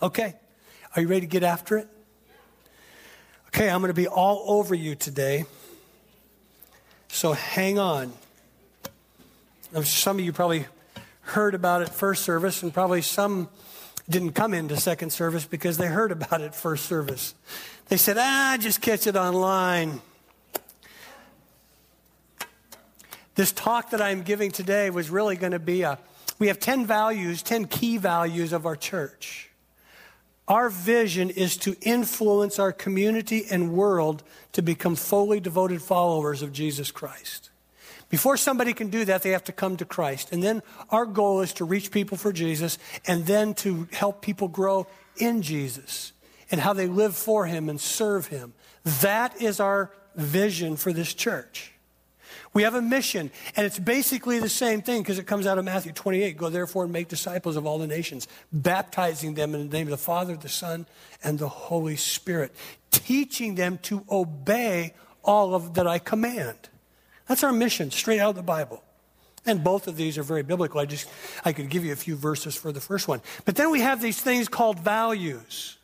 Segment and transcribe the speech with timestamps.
[0.00, 0.36] Okay,
[0.94, 1.88] are you ready to get after it?
[3.48, 5.44] Okay, I'm going to be all over you today.
[7.08, 8.12] So hang on.
[9.82, 10.66] Some of you probably
[11.22, 13.48] heard about it first service, and probably some
[14.08, 17.34] didn't come into second service because they heard about it first service.
[17.88, 20.00] They said, ah, just catch it online.
[23.34, 25.98] This talk that I'm giving today was really going to be a,
[26.38, 29.47] we have 10 values, 10 key values of our church.
[30.48, 36.52] Our vision is to influence our community and world to become fully devoted followers of
[36.52, 37.50] Jesus Christ.
[38.08, 40.32] Before somebody can do that, they have to come to Christ.
[40.32, 44.48] And then our goal is to reach people for Jesus and then to help people
[44.48, 44.86] grow
[45.18, 46.12] in Jesus
[46.50, 48.54] and how they live for Him and serve Him.
[49.02, 51.72] That is our vision for this church.
[52.54, 55.64] We have a mission, and it's basically the same thing because it comes out of
[55.64, 56.36] Matthew 28.
[56.36, 59.90] Go therefore and make disciples of all the nations, baptizing them in the name of
[59.90, 60.86] the Father, the Son,
[61.22, 62.54] and the Holy Spirit,
[62.90, 66.56] teaching them to obey all of that I command.
[67.28, 68.82] That's our mission, straight out of the Bible.
[69.44, 70.80] And both of these are very biblical.
[70.80, 71.08] I just
[71.44, 73.22] I could give you a few verses for the first one.
[73.44, 75.78] But then we have these things called values.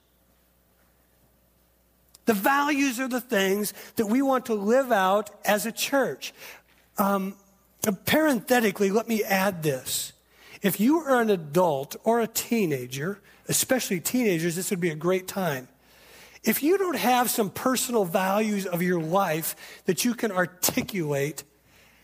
[2.26, 6.32] The values are the things that we want to live out as a church.
[6.98, 7.34] Um,
[8.06, 10.12] parenthetically, let me add this.
[10.62, 15.28] If you are an adult or a teenager, especially teenagers, this would be a great
[15.28, 15.68] time.
[16.42, 19.56] If you don't have some personal values of your life
[19.86, 21.42] that you can articulate,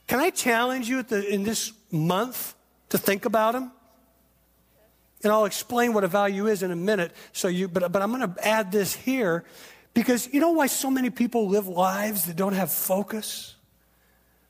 [0.07, 2.55] can I challenge you the, in this month
[2.89, 3.71] to think about them?
[5.23, 7.13] And I'll explain what a value is in a minute.
[7.33, 9.45] So you, but, but I'm going to add this here
[9.93, 13.57] because you know why so many people live lives that don't have focus?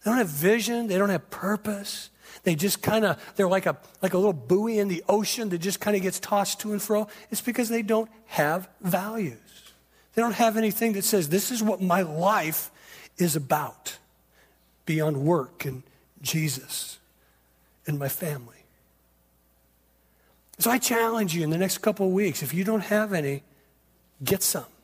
[0.03, 2.11] They don't have vision, they don't have purpose.
[2.43, 5.59] They just kind of, they're like a, like a little buoy in the ocean that
[5.59, 7.09] just kind of gets tossed to and fro.
[7.31, 9.39] It's because they don't have values.
[10.15, 12.71] They don't have anything that says, this is what my life
[13.19, 13.99] is about
[14.87, 15.83] beyond work and
[16.23, 16.99] Jesus
[17.87, 18.57] and my family.
[20.59, 23.43] So I challenge you in the next couple of weeks, if you don't have any,
[24.23, 24.65] get some.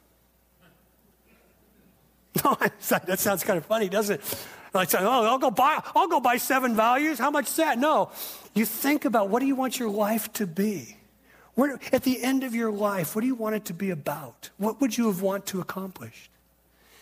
[2.44, 2.54] No,
[2.88, 4.46] that sounds kind of funny, doesn't it?
[4.76, 7.18] Like, oh, I'll go buy, I'll go buy seven values.
[7.18, 7.78] How much is that?
[7.78, 8.10] No.
[8.54, 10.96] You think about what do you want your life to be?
[11.54, 14.50] Where, at the end of your life, what do you want it to be about?
[14.58, 16.30] What would you have want to accomplish?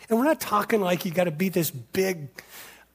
[0.09, 2.29] And we're not talking like you got to be this big.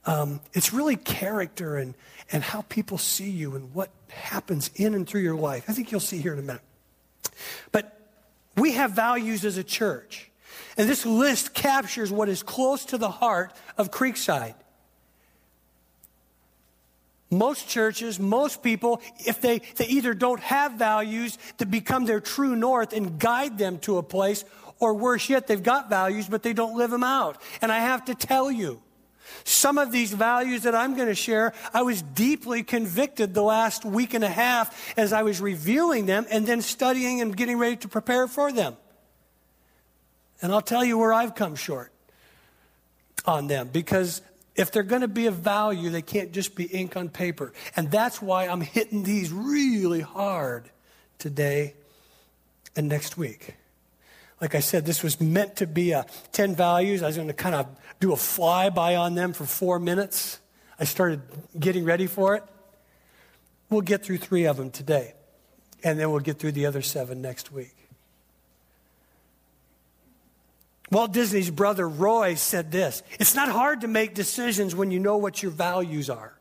[0.05, 1.95] Um, it's really character and,
[2.31, 5.65] and how people see you and what happens in and through your life.
[5.67, 6.61] I think you'll see here in a minute.
[7.71, 7.99] But
[8.55, 10.31] we have values as a church.
[10.77, 14.55] And this list captures what is close to the heart of Creekside.
[17.31, 22.55] Most churches, most people, if they, they either don't have values that become their true
[22.55, 24.45] north and guide them to a place,
[24.79, 27.39] or worse yet, they've got values, but they don't live them out.
[27.61, 28.81] And I have to tell you,
[29.43, 33.85] some of these values that I'm going to share, I was deeply convicted the last
[33.85, 37.75] week and a half as I was reviewing them and then studying and getting ready
[37.77, 38.75] to prepare for them.
[40.41, 41.91] And I'll tell you where I've come short
[43.25, 44.21] on them because
[44.59, 47.53] if they're going to be of value, they can't just be ink on paper.
[47.77, 50.69] And that's why I'm hitting these really hard
[51.17, 51.75] today
[52.75, 53.55] and next week.
[54.41, 57.01] Like I said, this was meant to be a 10 values.
[57.01, 57.67] I was going to kind of
[58.01, 60.39] do a flyby on them for four minutes.
[60.77, 61.21] I started
[61.57, 62.43] getting ready for it.
[63.69, 65.13] We'll get through three of them today,
[65.85, 67.88] and then we'll get through the other seven next week.
[70.91, 75.17] Walt Disney's brother Roy said this It's not hard to make decisions when you know
[75.17, 76.33] what your values are.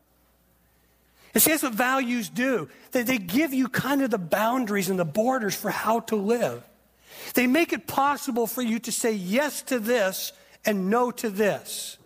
[1.33, 2.69] And see, that's what values do.
[2.91, 6.63] They, they give you kind of the boundaries and the borders for how to live.
[7.35, 10.31] They make it possible for you to say yes to this
[10.65, 11.97] and no to this.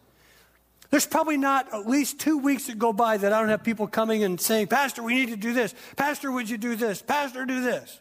[0.89, 3.87] There's probably not at least two weeks that go by that I don't have people
[3.87, 5.73] coming and saying, Pastor, we need to do this.
[5.95, 7.01] Pastor, would you do this?
[7.01, 7.99] Pastor, do this.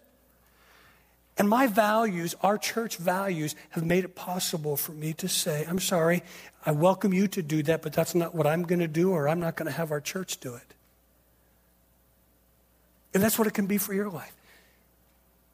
[1.39, 5.79] And my values, our church values, have made it possible for me to say, I'm
[5.79, 6.23] sorry,
[6.67, 9.29] I welcome you to do that, but that's not what I'm going to do, or
[9.29, 10.75] I'm not going to have our church do it.
[13.15, 14.35] And that's what it can be for your life.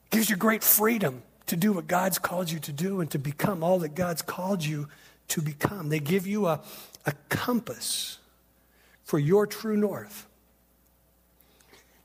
[0.06, 3.19] It gives you great freedom to do what God's called you to do and to
[3.19, 4.88] become all that God's called you
[5.29, 5.88] to become.
[5.88, 6.61] They give you a,
[7.06, 8.19] a compass
[9.05, 10.26] for your true north.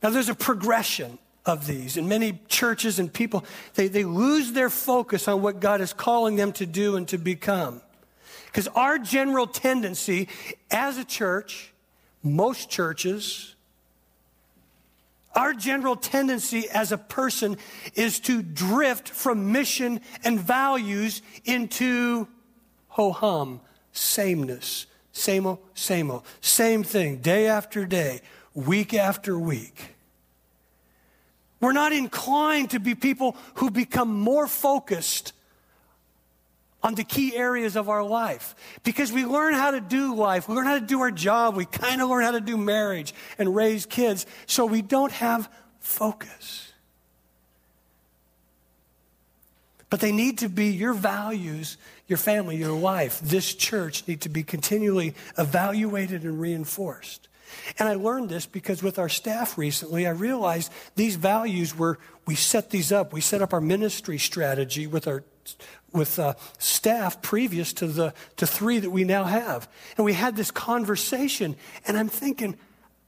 [0.02, 1.96] Now, there's a progression of these.
[1.96, 3.44] And many churches and people,
[3.74, 7.18] they, they lose their focus on what God is calling them to do and to
[7.18, 7.82] become.
[8.46, 10.28] Because our general tendency
[10.70, 11.72] as a church,
[12.22, 13.54] most churches,
[15.34, 17.56] Our general tendency as a person
[17.94, 22.28] is to drift from mission and values into
[22.88, 23.60] ho hum,
[23.92, 28.20] sameness, same same same thing, day after day,
[28.54, 29.93] week after week.
[31.64, 35.32] We're not inclined to be people who become more focused
[36.82, 40.46] on the key areas of our life because we learn how to do life.
[40.46, 41.56] We learn how to do our job.
[41.56, 44.26] We kind of learn how to do marriage and raise kids.
[44.44, 46.70] So we don't have focus.
[49.88, 51.78] But they need to be your values,
[52.08, 57.28] your family, your life, this church need to be continually evaluated and reinforced.
[57.78, 62.34] And I learned this because with our staff recently, I realized these values were, we
[62.34, 63.12] set these up.
[63.12, 65.24] We set up our ministry strategy with our
[65.92, 69.68] with uh, staff previous to the to three that we now have.
[69.96, 71.54] And we had this conversation,
[71.86, 72.56] and I'm thinking,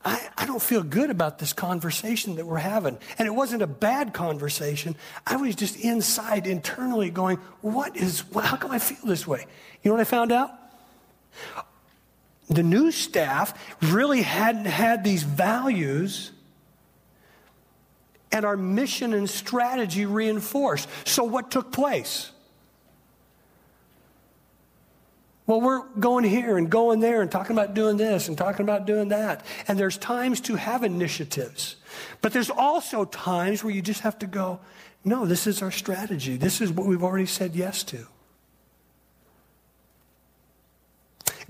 [0.06, 2.96] I, I don't feel good about this conversation that we're having.
[3.19, 4.94] And it wasn't a bad conversation.
[5.26, 9.46] I was just inside internally going, what is, how come I feel this way?
[9.82, 10.52] You know what I found out?
[12.48, 16.31] The new staff really hadn't had these values
[18.32, 20.88] and our mission and strategy reinforced.
[21.04, 22.31] So, what took place?
[25.46, 28.84] Well, we're going here and going there and talking about doing this and talking about
[28.84, 29.44] doing that.
[29.69, 31.76] And there's times to have initiatives.
[32.20, 34.58] But there's also times where you just have to go,
[35.04, 36.37] no, this is our strategy.
[36.37, 38.06] This is what we've already said yes to.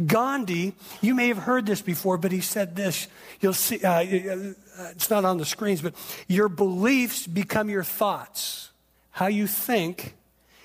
[0.05, 3.09] Gandhi, you may have heard this before, but he said this.
[3.41, 4.53] You'll see, uh, uh
[4.91, 5.95] it's not on the screens, but
[6.29, 8.71] your beliefs become your thoughts.
[9.13, 10.15] How you think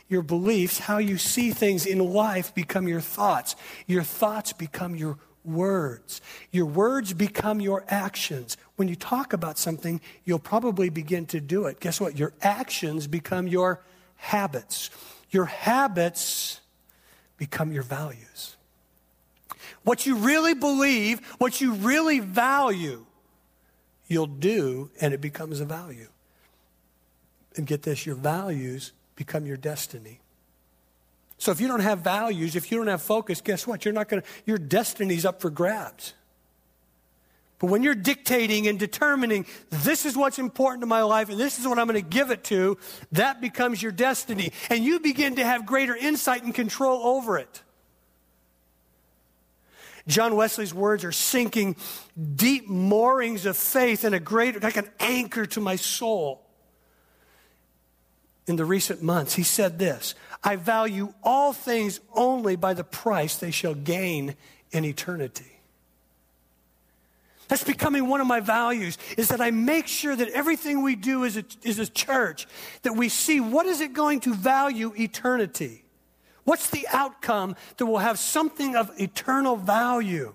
[0.09, 3.55] your beliefs, how you see things in life become your thoughts.
[3.87, 6.19] Your thoughts become your words.
[6.51, 8.57] Your words become your actions.
[8.75, 11.79] When you talk about something, you'll probably begin to do it.
[11.79, 12.17] Guess what?
[12.17, 13.81] Your actions become your
[14.17, 14.89] habits.
[15.29, 16.59] Your habits
[17.37, 18.57] become your values.
[19.83, 23.05] What you really believe, what you really value,
[24.07, 26.07] you'll do, and it becomes a value.
[27.55, 30.19] And get this your values become your destiny.
[31.37, 33.83] So if you don't have values, if you don't have focus, guess what?
[33.83, 36.13] You're not going to, your destiny's up for grabs.
[37.57, 41.59] But when you're dictating and determining this is what's important to my life and this
[41.59, 42.77] is what I'm going to give it to,
[43.11, 44.51] that becomes your destiny.
[44.69, 47.61] And you begin to have greater insight and control over it.
[50.07, 51.75] John Wesley's words are sinking
[52.35, 56.41] deep moorings of faith and a great, like an anchor to my soul
[58.47, 63.37] in the recent months, he said this I value all things only by the price
[63.37, 64.35] they shall gain
[64.71, 65.45] in eternity.
[67.47, 71.25] That's becoming one of my values is that I make sure that everything we do
[71.25, 72.47] as a, as a church,
[72.83, 75.83] that we see what is it going to value eternity?
[76.43, 80.33] What's the outcome that will have something of eternal value?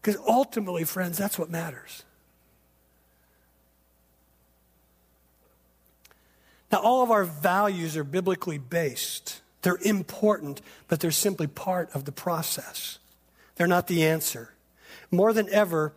[0.00, 2.04] Because ultimately, friends, that's what matters.
[6.70, 9.40] Now, all of our values are biblically based.
[9.62, 12.98] They're important, but they're simply part of the process.
[13.56, 14.52] They're not the answer.
[15.10, 15.92] More than ever,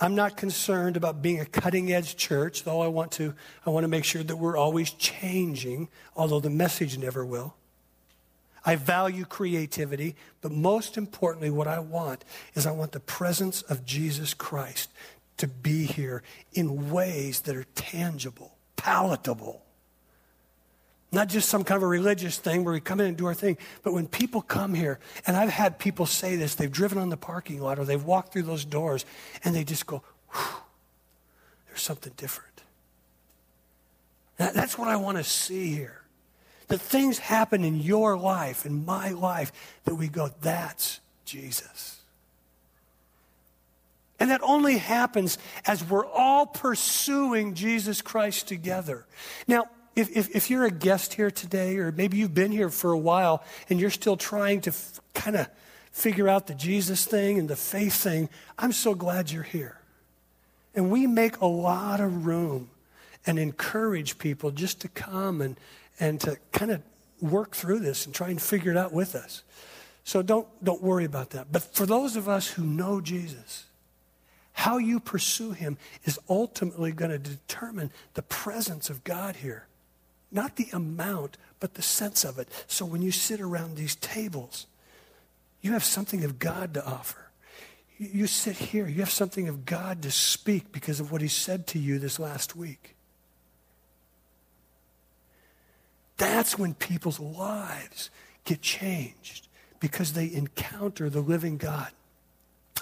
[0.00, 3.34] I'm not concerned about being a cutting edge church, though I want to,
[3.66, 7.54] I want to make sure that we're always changing, although the message never will.
[8.64, 13.84] I value creativity, but most importantly, what I want is I want the presence of
[13.84, 14.90] Jesus Christ
[15.36, 16.22] to be here
[16.52, 19.62] in ways that are tangible, palatable.
[21.12, 23.34] Not just some kind of a religious thing where we come in and do our
[23.34, 27.08] thing, but when people come here, and I've had people say this, they've driven on
[27.08, 29.04] the parking lot or they've walked through those doors
[29.42, 30.02] and they just go,
[31.66, 32.62] there's something different.
[34.36, 36.00] That, that's what I want to see here.
[36.68, 39.52] That things happen in your life, in my life,
[39.84, 42.00] that we go, that's Jesus.
[44.20, 49.06] And that only happens as we're all pursuing Jesus Christ together.
[49.48, 49.64] Now,
[50.00, 52.98] if, if, if, you're a guest here today, or maybe you've been here for a
[52.98, 55.48] while and you're still trying to f- kind of
[55.92, 58.28] figure out the Jesus thing and the faith thing,
[58.58, 59.78] I'm so glad you're here.
[60.74, 62.70] And we make a lot of room
[63.26, 65.56] and encourage people just to come and,
[65.98, 66.82] and to kind of
[67.20, 69.42] work through this and try and figure it out with us.
[70.04, 71.52] So don't, don't worry about that.
[71.52, 73.66] But for those of us who know Jesus,
[74.52, 79.66] how you pursue him is ultimately going to determine the presence of God here.
[80.32, 82.48] Not the amount, but the sense of it.
[82.66, 84.66] So when you sit around these tables,
[85.60, 87.30] you have something of God to offer.
[87.98, 88.88] you sit here.
[88.88, 92.18] You have something of God to speak because of what He said to you this
[92.18, 92.96] last week.
[96.16, 98.10] That's when people's lives
[98.44, 99.48] get changed
[99.80, 101.88] because they encounter the living God.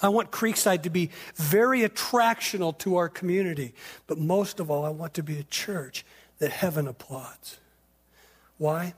[0.01, 3.73] I want Creekside to be very attractional to our community,
[4.07, 6.05] but most of all, I want to be a church
[6.39, 7.57] that heaven applauds.
[8.57, 8.93] Why?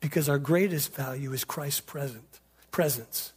[0.00, 2.40] Because our greatest value is Christ's present,
[2.70, 3.32] presence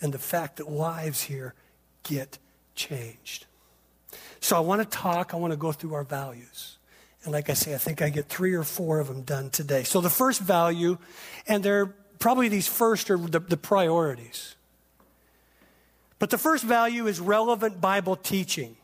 [0.00, 1.54] and the fact that lives here
[2.02, 2.38] get
[2.74, 3.46] changed.
[4.40, 6.76] So I want to talk, I want to go through our values.
[7.24, 9.82] And like I say, I think I get three or four of them done today.
[9.82, 10.98] So the first value,
[11.48, 11.86] and they're
[12.18, 14.56] probably these first are the, the priorities.
[16.18, 18.76] But the first value is relevant Bible teaching.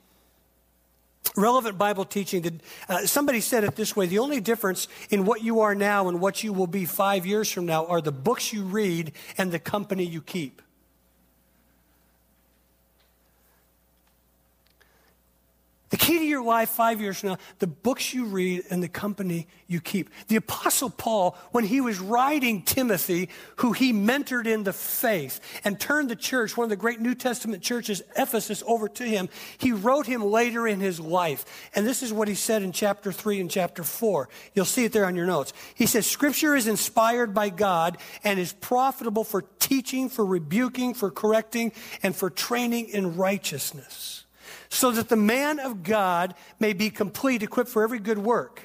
[1.36, 2.60] Relevant Bible teaching.
[2.88, 6.20] Uh, somebody said it this way the only difference in what you are now and
[6.20, 9.58] what you will be five years from now are the books you read and the
[9.58, 10.60] company you keep.
[16.10, 19.46] Key to your life five years from now, the books you read and the company
[19.68, 20.10] you keep.
[20.26, 25.78] The Apostle Paul, when he was writing Timothy, who he mentored in the faith and
[25.78, 29.70] turned the church, one of the great New Testament churches, Ephesus, over to him, he
[29.70, 31.70] wrote him later in his life.
[31.76, 34.28] And this is what he said in chapter 3 and chapter 4.
[34.54, 35.52] You'll see it there on your notes.
[35.76, 41.12] He says, Scripture is inspired by God and is profitable for teaching, for rebuking, for
[41.12, 41.70] correcting,
[42.02, 44.24] and for training in righteousness
[44.70, 48.62] so that the man of God may be complete, equipped for every good work.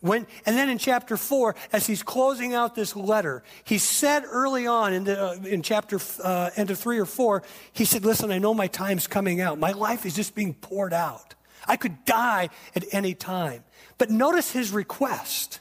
[0.00, 4.66] When, and then in chapter 4, as he's closing out this letter, he said early
[4.66, 8.30] on in, the, uh, in chapter uh, end of 3 or 4, he said, Listen,
[8.30, 9.58] I know my time's coming out.
[9.58, 11.34] My life is just being poured out.
[11.66, 13.64] I could die at any time.
[13.96, 15.60] But notice his request.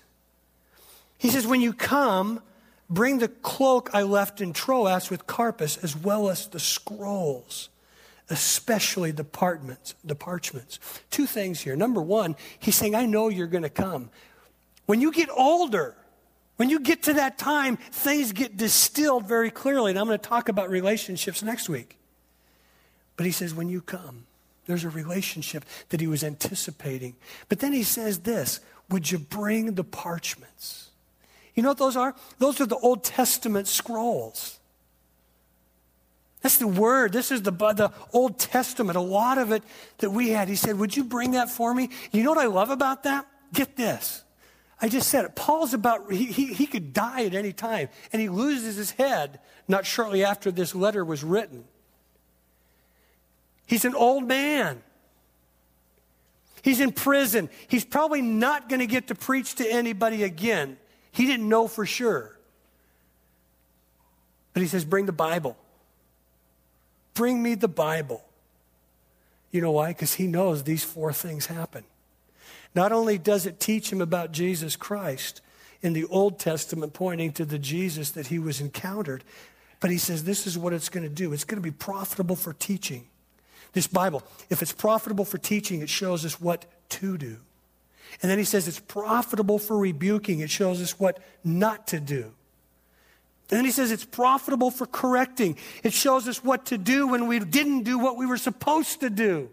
[1.17, 2.41] He says, When you come,
[2.89, 7.69] bring the cloak I left in Troas with Carpus, as well as the scrolls
[8.29, 10.79] especially the parchments, the parchments.
[11.09, 11.75] Two things here.
[11.75, 14.09] Number one, he's saying, I know you're going to come.
[14.85, 15.95] When you get older,
[16.57, 19.91] when you get to that time, things get distilled very clearly.
[19.91, 21.97] And I'm going to talk about relationships next week.
[23.17, 24.25] But he says, when you come,
[24.65, 27.15] there's a relationship that he was anticipating.
[27.49, 30.89] But then he says this Would you bring the parchments?
[31.53, 32.15] You know what those are?
[32.39, 34.59] Those are the Old Testament scrolls.
[36.43, 37.13] That's the word.
[37.13, 39.63] This is the, the Old Testament, a lot of it
[39.99, 40.49] that we had.
[40.49, 41.89] He said, Would you bring that for me?
[42.11, 43.25] You know what I love about that?
[43.53, 44.23] Get this.
[44.81, 45.35] I just said it.
[45.37, 49.39] Paul's about, he, he, he could die at any time, and he loses his head
[49.69, 51.63] not shortly after this letter was written.
[53.65, 54.83] He's an old man.
[56.61, 57.49] He's in prison.
[57.69, 60.75] He's probably not going to get to preach to anybody again.
[61.13, 62.37] He didn't know for sure.
[64.51, 65.55] But he says, Bring the Bible.
[67.13, 68.23] Bring me the Bible.
[69.51, 69.89] You know why?
[69.89, 71.83] Because he knows these four things happen.
[72.75, 75.41] Not only does it teach him about Jesus Christ
[75.81, 79.23] in the Old Testament, pointing to the Jesus that he was encountered,
[79.79, 81.33] but he says this is what it's going to do.
[81.33, 83.05] It's going to be profitable for teaching.
[83.73, 87.37] This Bible, if it's profitable for teaching, it shows us what to do.
[88.21, 92.31] And then he says it's profitable for rebuking, it shows us what not to do.
[93.53, 95.57] And then he says it's profitable for correcting.
[95.83, 99.11] It shows us what to do when we didn't do what we were supposed to
[99.11, 99.47] do.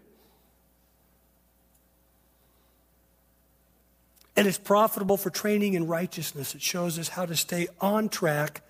[4.35, 6.55] And it's profitable for training in righteousness.
[6.55, 8.63] It shows us how to stay on track,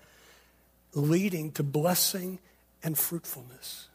[0.92, 2.38] leading to blessing
[2.82, 3.88] and fruitfulness.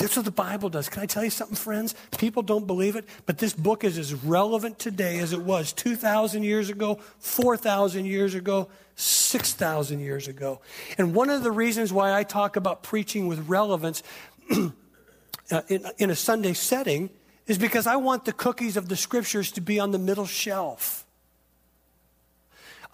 [0.00, 0.88] That's what the Bible does.
[0.88, 1.94] Can I tell you something, friends?
[2.16, 6.42] People don't believe it, but this book is as relevant today as it was 2,000
[6.42, 10.62] years ago, 4,000 years ago, 6,000 years ago.
[10.96, 14.02] And one of the reasons why I talk about preaching with relevance
[14.50, 17.10] uh, in, in a Sunday setting
[17.46, 21.04] is because I want the cookies of the scriptures to be on the middle shelf.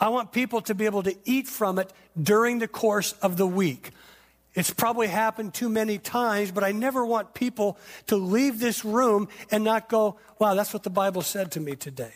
[0.00, 3.46] I want people to be able to eat from it during the course of the
[3.46, 3.92] week.
[4.56, 9.28] It's probably happened too many times, but I never want people to leave this room
[9.50, 12.14] and not go, wow, that's what the Bible said to me today.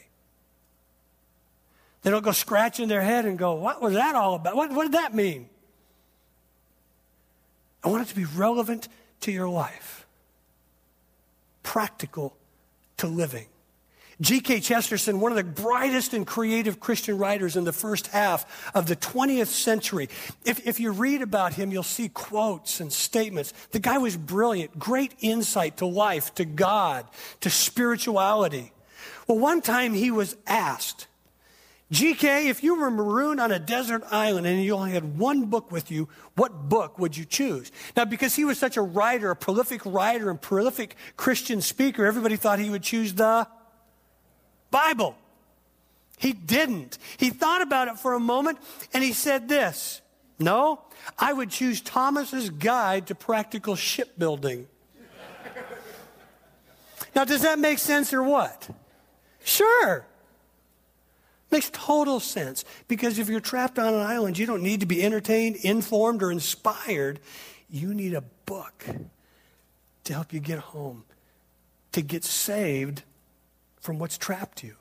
[2.03, 4.57] They don't go scratching their head and go, what was that all about?
[4.57, 5.51] What, what did that mean?
[7.85, 8.89] I want it to be relevant
[9.21, 10.07] to your life,
[11.63, 12.35] practical
[12.97, 13.47] to living.
[14.21, 14.61] G.K.
[14.61, 18.97] Chesterton, one of the brightest and creative Christian writers in the first half of the
[18.97, 20.11] 20th century.
[20.45, 23.53] If, if you read about him, you'll see quotes and statements.
[23.71, 27.07] The guy was brilliant, great insight to life, to God,
[27.41, 28.73] to spirituality.
[29.27, 31.07] Well, one time he was asked,
[31.91, 35.73] GK, if you were marooned on a desert island and you only had one book
[35.73, 37.73] with you, what book would you choose?
[37.97, 42.37] Now, because he was such a writer, a prolific writer and prolific Christian speaker, everybody
[42.37, 43.49] thought he would choose the
[44.71, 45.17] Bible.
[46.19, 46.99] He didn't.
[47.17, 48.59] He thought about it for a moment
[48.93, 50.03] and he said this
[50.39, 50.83] No,
[51.19, 54.69] I would choose Thomas's Guide to Practical Shipbuilding.
[57.15, 58.69] now, does that make sense or what?
[59.43, 60.05] Sure.
[61.51, 65.03] Makes total sense because if you're trapped on an island, you don't need to be
[65.03, 67.19] entertained, informed, or inspired.
[67.69, 68.85] You need a book
[70.05, 71.05] to help you get home,
[71.93, 73.03] to get saved
[73.81, 74.77] from what's trapped you.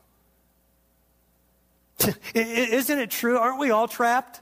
[2.33, 3.37] Isn't it true?
[3.37, 4.41] Aren't we all trapped?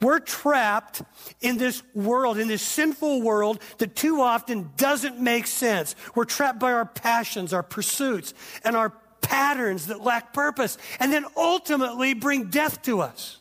[0.00, 1.02] We're trapped
[1.40, 5.94] in this world, in this sinful world that too often doesn't make sense.
[6.16, 8.34] We're trapped by our passions, our pursuits,
[8.64, 13.38] and our patterns that lack purpose, and then ultimately bring death to us,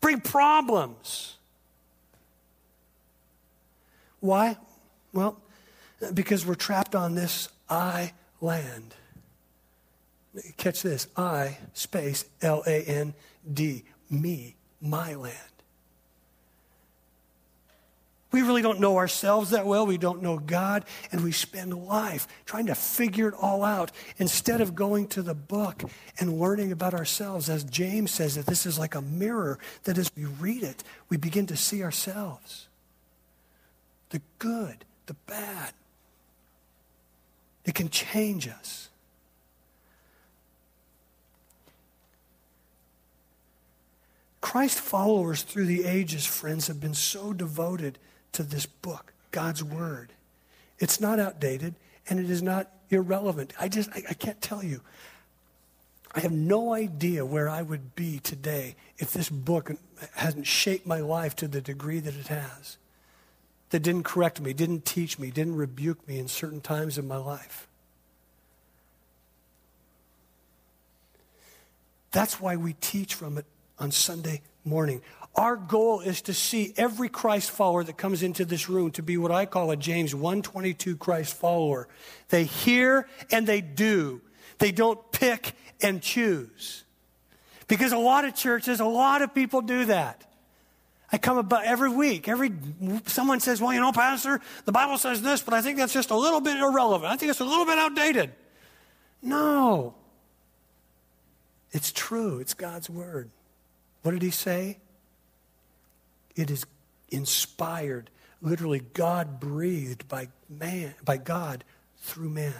[0.00, 1.36] bring problems.
[4.18, 4.58] Why?
[5.12, 5.40] Well,
[6.12, 8.94] because we're trapped on this I land.
[10.56, 13.14] Catch this I space L A N
[13.52, 15.38] D, me, my land.
[18.34, 19.86] We really don't know ourselves that well.
[19.86, 20.86] We don't know God.
[21.12, 25.34] And we spend life trying to figure it all out instead of going to the
[25.36, 25.84] book
[26.18, 27.48] and learning about ourselves.
[27.48, 31.16] As James says, that this is like a mirror that as we read it, we
[31.16, 32.66] begin to see ourselves
[34.10, 35.72] the good, the bad.
[37.64, 38.88] It can change us.
[44.44, 47.98] Christ followers through the ages, friends, have been so devoted
[48.32, 50.12] to this book, God's Word.
[50.78, 51.76] It's not outdated
[52.10, 53.54] and it is not irrelevant.
[53.58, 54.82] I just, I, I can't tell you.
[56.14, 59.72] I have no idea where I would be today if this book
[60.12, 62.76] hasn't shaped my life to the degree that it has.
[63.70, 67.16] That didn't correct me, didn't teach me, didn't rebuke me in certain times of my
[67.16, 67.66] life.
[72.10, 73.46] That's why we teach from it
[73.78, 75.02] on Sunday morning.
[75.34, 79.16] Our goal is to see every Christ follower that comes into this room to be
[79.16, 81.88] what I call a James 122 Christ follower.
[82.28, 84.20] They hear and they do.
[84.58, 86.84] They don't pick and choose.
[87.66, 90.24] Because a lot of churches, a lot of people do that.
[91.10, 92.28] I come about every week.
[92.28, 92.52] Every
[93.06, 96.10] someone says, "Well, you know, pastor, the Bible says this, but I think that's just
[96.10, 97.12] a little bit irrelevant.
[97.12, 98.32] I think it's a little bit outdated."
[99.22, 99.94] No.
[101.70, 102.38] It's true.
[102.38, 103.30] It's God's word.
[104.04, 104.76] What did he say?
[106.36, 106.66] It is
[107.08, 108.10] inspired,
[108.42, 111.64] literally God breathed by man, by God
[112.02, 112.52] through man.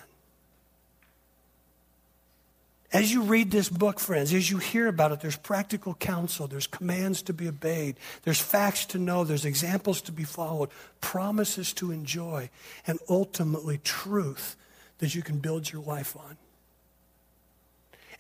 [2.95, 6.67] As you read this book, friends, as you hear about it, there's practical counsel, there's
[6.67, 10.71] commands to be obeyed, there's facts to know, there's examples to be followed,
[11.03, 12.49] promises to enjoy,
[12.87, 14.57] and ultimately truth
[14.99, 16.39] that you can build your life on.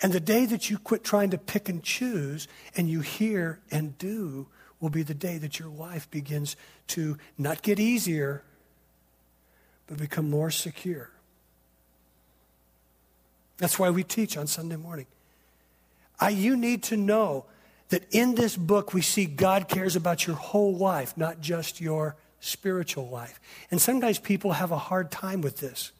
[0.04, 3.96] And the day that you quit trying to pick and choose and you hear and
[3.96, 6.56] do will be the day that your life begins
[6.88, 8.42] to not get easier,
[9.86, 11.08] but become more secure.
[13.56, 15.06] That's why we teach on Sunday morning.
[16.20, 17.46] I, you need to know
[17.88, 22.14] that in this book we see God cares about your whole life, not just your
[22.40, 23.40] spiritual life.
[23.70, 25.92] And sometimes people have a hard time with this.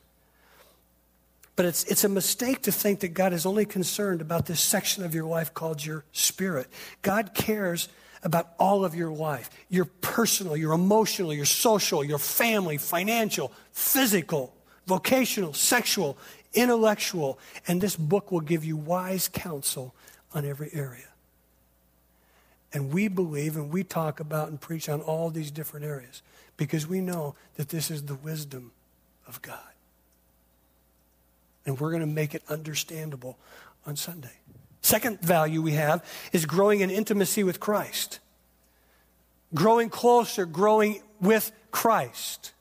[1.57, 5.05] But it's, it's a mistake to think that God is only concerned about this section
[5.05, 6.69] of your life called your spirit.
[7.03, 7.89] God cares
[8.25, 14.53] about all of your life your personal, your emotional, your social, your family, financial, physical,
[14.87, 16.19] vocational, sexual,
[16.55, 17.39] intellectual.
[17.69, 19.95] And this book will give you wise counsel
[20.33, 21.07] on every area.
[22.73, 26.23] And we believe and we talk about and preach on all these different areas
[26.57, 28.73] because we know that this is the wisdom
[29.29, 29.74] of God.
[31.67, 33.39] And we're going to make it understandable
[33.87, 34.33] on Sunday.
[34.83, 38.21] Second value we have is growing in intimacy with Christ.
[39.55, 42.53] Growing closer, growing with Christ.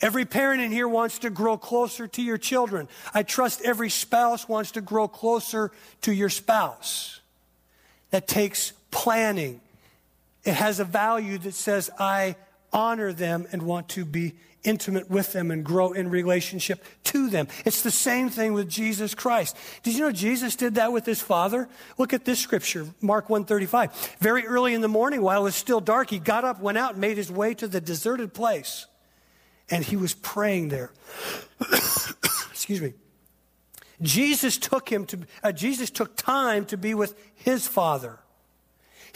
[0.00, 2.86] Every parent in here wants to grow closer to your children.
[3.14, 7.20] I trust every spouse wants to grow closer to your spouse.
[8.10, 9.60] That takes planning.
[10.44, 12.36] It has a value that says, I
[12.72, 14.34] honor them and want to be
[14.66, 17.48] intimate with them and grow in relationship to them.
[17.64, 19.56] It's the same thing with Jesus Christ.
[19.82, 21.68] Did you know Jesus did that with his Father?
[21.96, 24.16] Look at this scripture, Mark 135.
[24.20, 26.92] Very early in the morning, while it was still dark, he got up, went out,
[26.92, 28.86] and made his way to the deserted place.
[29.70, 30.92] And he was praying there.
[32.50, 32.94] Excuse me.
[34.02, 38.18] Jesus took him to, uh, Jesus took time to be with his father.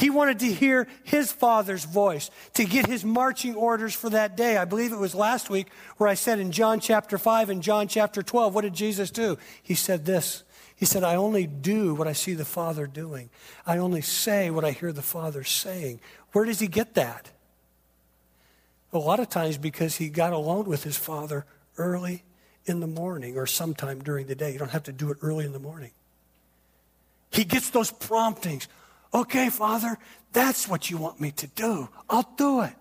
[0.00, 4.56] He wanted to hear his father's voice, to get his marching orders for that day.
[4.56, 5.66] I believe it was last week
[5.98, 9.36] where I said in John chapter 5 and John chapter 12, what did Jesus do?
[9.62, 10.42] He said this.
[10.74, 13.28] He said, I only do what I see the Father doing.
[13.66, 16.00] I only say what I hear the Father saying.
[16.32, 17.30] Where does he get that?
[18.94, 21.44] A lot of times because he got alone with his Father
[21.76, 22.24] early
[22.64, 24.50] in the morning or sometime during the day.
[24.50, 25.90] You don't have to do it early in the morning.
[27.30, 28.66] He gets those promptings.
[29.12, 29.98] Okay, Father,
[30.32, 31.88] that's what you want me to do.
[32.08, 32.74] I'll do it.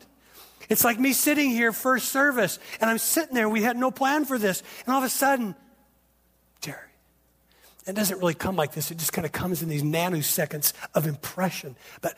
[0.70, 3.50] It's like me sitting here first service, and I'm sitting there.
[3.50, 4.62] We had no plan for this.
[4.86, 5.56] And all of a sudden,
[6.62, 6.78] Jerry,
[7.88, 8.92] it doesn't really come like this.
[8.92, 11.76] It just kind of comes in these nanoseconds of impression.
[12.02, 12.15] But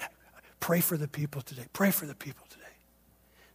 [0.59, 1.65] pray for the people today.
[1.71, 2.65] Pray for the people today.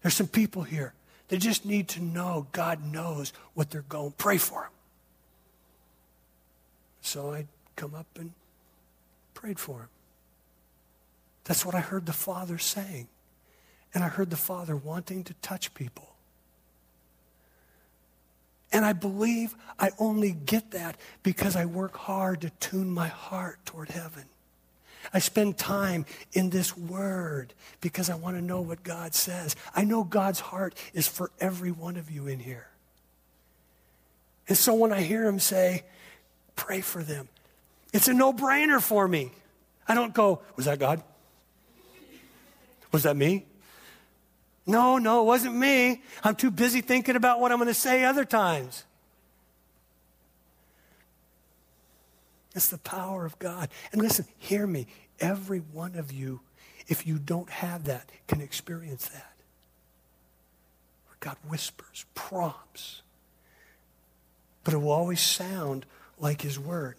[0.01, 0.95] There's some people here.
[1.29, 4.13] They just need to know God knows what they're going.
[4.17, 4.71] Pray for them.
[7.03, 8.33] So I come up and
[9.35, 9.89] prayed for him.
[11.47, 13.09] That's what I heard the Father saying.
[13.95, 16.09] And I heard the Father wanting to touch people.
[18.73, 23.65] And I believe I only get that because I work hard to tune my heart
[23.65, 24.25] toward heaven.
[25.15, 29.55] I spend time in this word because I want to know what God says.
[29.75, 32.67] I know God's heart is for every one of you in here.
[34.49, 35.85] And so when I hear him say,
[36.57, 37.29] pray for them,
[37.93, 39.31] it's a no brainer for me.
[39.87, 41.03] I don't go, was that God?
[42.93, 43.47] Was that me?
[44.67, 46.03] No, no, it wasn't me.
[46.25, 48.85] I'm too busy thinking about what I'm going to say other times.
[52.55, 53.69] It's the power of God.
[53.93, 54.87] And listen, hear me.
[55.21, 56.41] Every one of you,
[56.89, 59.35] if you don't have that, can experience that.
[61.07, 63.03] Where God whispers, prompts.
[64.65, 65.87] But it will always sound
[66.19, 66.97] like His Word.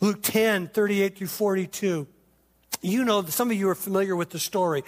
[0.00, 2.06] Luke 10, 38 through 42.
[2.86, 4.84] You know, some of you are familiar with the story.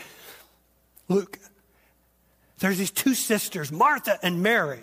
[1.08, 1.38] Luke,
[2.60, 4.80] there's these two sisters, Martha and Mary.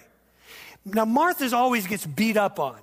[0.84, 2.78] Now, Martha's always gets beat up on.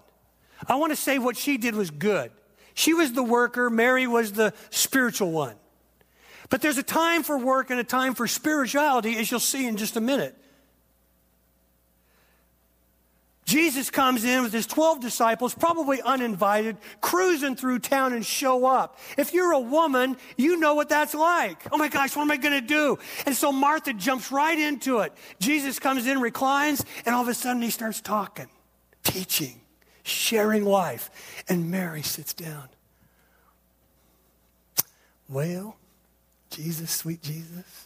[0.67, 2.31] I want to say what she did was good.
[2.75, 5.55] She was the worker, Mary was the spiritual one.
[6.49, 9.77] But there's a time for work and a time for spirituality, as you'll see in
[9.77, 10.35] just a minute.
[13.53, 18.99] Jesus comes in with his 12 disciples, probably uninvited, cruising through town and show up.
[19.19, 21.63] If you're a woman, you know what that's like.
[21.71, 22.99] Oh my gosh, what am I going to do?
[23.27, 25.13] And so Martha jumps right into it.
[25.39, 28.49] Jesus comes in, reclines, and all of a sudden he starts talking,
[29.03, 29.61] teaching,
[30.03, 31.11] sharing life.
[31.47, 32.71] And Mary sits down.
[35.29, 35.77] Well,
[36.49, 37.82] Jesus, sweet Jesus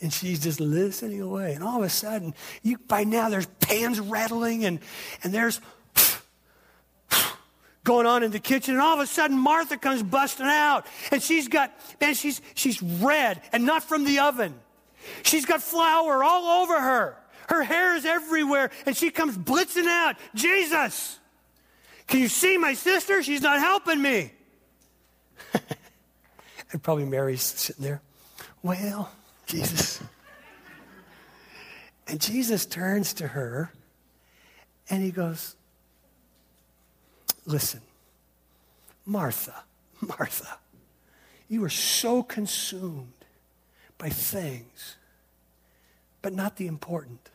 [0.00, 1.54] and she's just listening away.
[1.54, 4.80] And all of a sudden, you by now there's pans rattling and
[5.22, 5.60] and there's
[7.84, 11.22] going on in the kitchen, and all of a sudden Martha comes busting out, and
[11.22, 14.54] she's got man, she's she's red and not from the oven.
[15.22, 17.16] She's got flour all over her.
[17.48, 20.16] Her hair is everywhere, and she comes blitzing out.
[20.34, 21.18] Jesus,
[22.06, 23.22] can you see my sister?
[23.22, 24.32] She's not helping me.
[26.72, 28.02] and probably Mary's sitting there.
[28.62, 29.10] Well,
[29.48, 30.02] Jesus.
[32.06, 33.72] And Jesus turns to her
[34.90, 35.56] and he goes,
[37.46, 37.80] Listen,
[39.06, 39.64] Martha,
[40.00, 40.58] Martha,
[41.48, 43.12] you are so consumed
[43.96, 44.96] by things,
[46.20, 47.30] but not the important,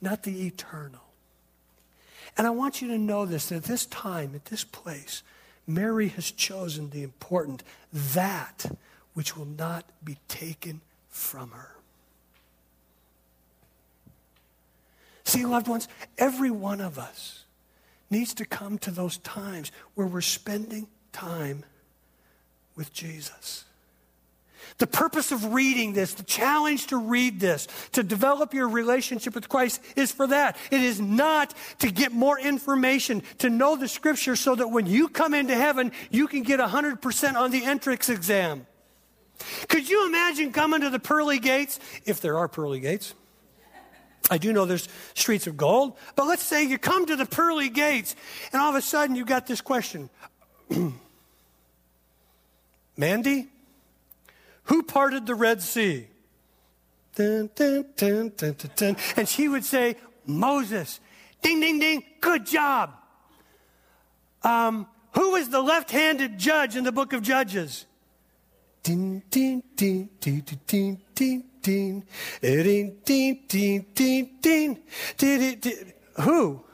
[0.00, 1.02] not the eternal.
[2.38, 5.22] And I want you to know this that at this time, at this place,
[5.66, 7.62] Mary has chosen the important,
[7.92, 8.64] that
[9.12, 11.74] which will not be taken from her.
[15.24, 17.44] See, loved ones, every one of us
[18.10, 21.64] needs to come to those times where we're spending time
[22.76, 23.64] with Jesus.
[24.78, 29.48] The purpose of reading this, the challenge to read this, to develop your relationship with
[29.48, 30.56] Christ is for that.
[30.70, 35.08] It is not to get more information, to know the scripture so that when you
[35.08, 38.66] come into heaven, you can get 100% on the entrance exam.
[39.68, 43.14] Could you imagine coming to the pearly gates, if there are pearly gates?
[44.30, 47.68] I do know there's streets of gold, but let's say you come to the pearly
[47.68, 48.14] gates
[48.52, 50.10] and all of a sudden you got this question
[52.96, 53.48] Mandy,
[54.64, 56.08] who parted the Red Sea?
[57.14, 59.96] Dun, dun, dun, and she would say,
[60.26, 61.00] Moses.
[61.42, 62.04] Ding, ding, ding.
[62.20, 62.92] Good job.
[64.42, 67.86] Um, who was the left handed judge in the book of Judges?
[68.82, 72.04] Din, din, din, din, din, din, din, din,
[72.40, 74.80] din, din, din, din,
[75.16, 76.64] din, din, Who?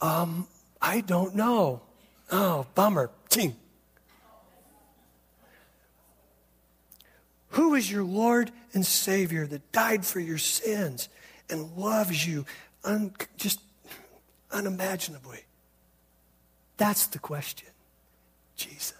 [0.00, 0.46] Um,
[0.80, 1.82] I don't know.
[2.30, 3.10] Oh, bummer.
[3.28, 3.56] Ting.
[7.50, 11.08] Who is your Lord and Savior that died for your sins
[11.50, 12.44] and loves you
[12.84, 13.60] un- just
[14.52, 15.40] unimaginably?
[16.76, 17.70] That's the question.
[18.54, 18.97] Jesus.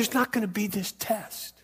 [0.00, 1.60] There's not going to be this test.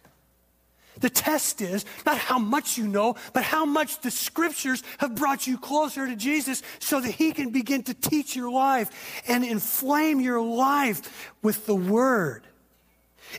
[1.01, 5.46] The test is not how much you know, but how much the scriptures have brought
[5.46, 10.20] you closer to Jesus so that he can begin to teach your life and inflame
[10.20, 12.46] your life with the word.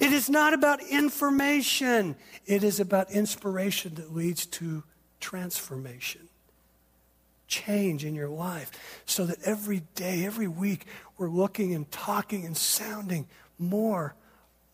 [0.01, 2.15] It is not about information,
[2.47, 4.81] it is about inspiration that leads to
[5.19, 6.27] transformation.
[7.47, 10.87] Change in your life so that every day, every week,
[11.19, 13.27] we're looking and talking and sounding
[13.59, 14.15] more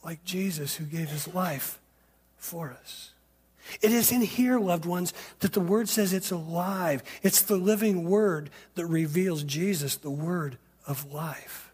[0.03, 1.79] like Jesus who gave his life
[2.37, 3.11] for us.
[3.81, 7.01] It is in here, loved ones, that the word says it's alive.
[7.21, 11.71] It's the living word that reveals Jesus, the word of life.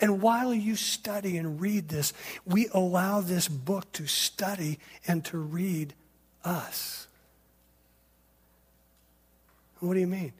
[0.00, 2.12] And while you study and read this,
[2.44, 5.94] we allow this book to study and to read
[6.44, 7.06] us.
[9.80, 10.32] What do you mean?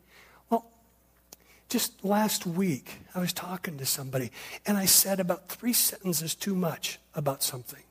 [1.72, 4.30] Just last week, I was talking to somebody,
[4.66, 7.82] and I said about three sentences too much about something.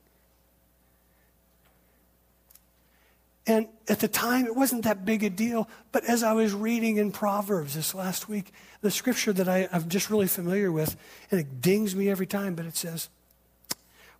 [3.48, 5.68] And at the time, it wasn't that big a deal.
[5.92, 9.90] But as I was reading in Proverbs this last week, the scripture that I, am
[9.90, 10.96] just really familiar with,
[11.32, 13.10] and it dings me every time, but it says,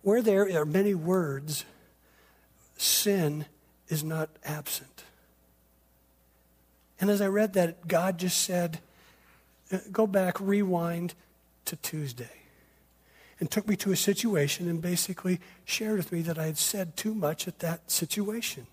[0.02, 1.64] Where there are many words,
[2.76, 3.46] sin
[3.86, 5.04] is not absent.
[7.00, 8.80] And as I read that, God just said,
[9.72, 11.14] Uh, go back, rewind
[11.64, 12.30] to Tuesday.
[13.40, 16.96] And took me to a situation and basically shared with me that I had said
[16.96, 18.66] too much at that situation.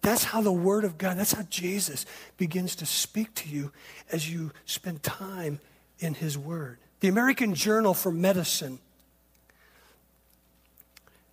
[0.00, 3.72] That's how the Word of God, that's how Jesus begins to speak to you
[4.12, 5.60] as you spend time
[5.98, 6.78] in His Word.
[7.00, 8.78] The American Journal for Medicine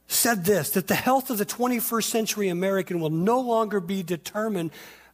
[0.07, 4.71] said this that the health of the 21st century American will no longer be determined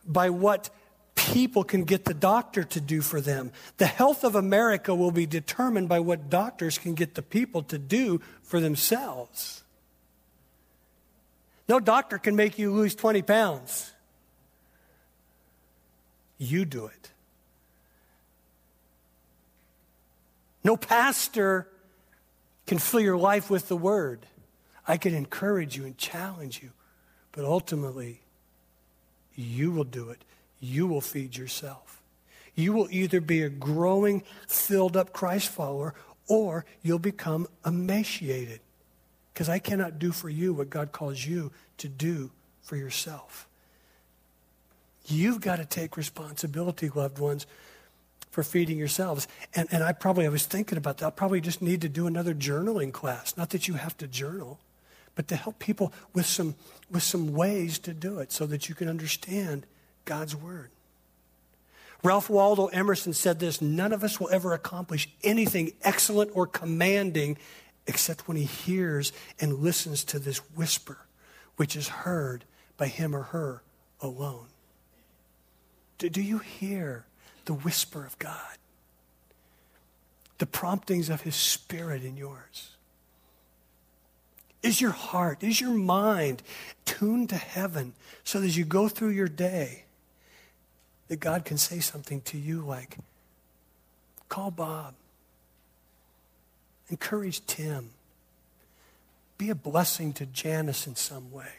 [0.07, 0.69] by what
[1.33, 3.51] people can get the doctor to do for them.
[3.77, 7.77] The health of America will be determined by what doctors can get the people to
[7.77, 9.63] do for themselves.
[11.67, 13.91] No doctor can make you lose 20 pounds.
[16.37, 17.11] You do it.
[20.63, 21.67] No pastor
[22.67, 24.25] can fill your life with the word.
[24.87, 26.71] I can encourage you and challenge you,
[27.33, 28.21] but ultimately,
[29.35, 30.21] you will do it.
[30.59, 32.01] You will feed yourself.
[32.55, 35.93] You will either be a growing, filled up Christ follower,
[36.27, 38.61] or you'll become emaciated.
[39.33, 43.47] Because I cannot do for you what God calls you to do for yourself.
[45.05, 47.45] You've got to take responsibility, loved ones,
[48.31, 49.27] for feeding yourselves.
[49.55, 51.05] And, and I probably, I was thinking about that.
[51.05, 53.37] I'll probably just need to do another journaling class.
[53.37, 54.59] Not that you have to journal,
[55.15, 56.55] but to help people with some,
[56.91, 59.65] with some ways to do it so that you can understand
[60.07, 60.71] God's word.
[62.03, 67.37] Ralph Waldo Emerson said this None of us will ever accomplish anything excellent or commanding
[67.85, 70.97] except when he hears and listens to this whisper,
[71.57, 72.45] which is heard
[72.77, 73.61] by him or her
[74.01, 74.47] alone.
[75.97, 77.05] Do, do you hear
[77.45, 78.57] the whisper of God?
[80.37, 82.71] The promptings of his spirit in yours?
[84.61, 86.43] Is your heart, is your mind
[86.85, 87.93] tuned to heaven
[88.23, 89.85] so that as you go through your day,
[91.07, 92.97] that God can say something to you like,
[94.29, 94.93] call Bob.
[96.89, 97.89] Encourage Tim.
[99.37, 101.51] Be a blessing to Janice in some way.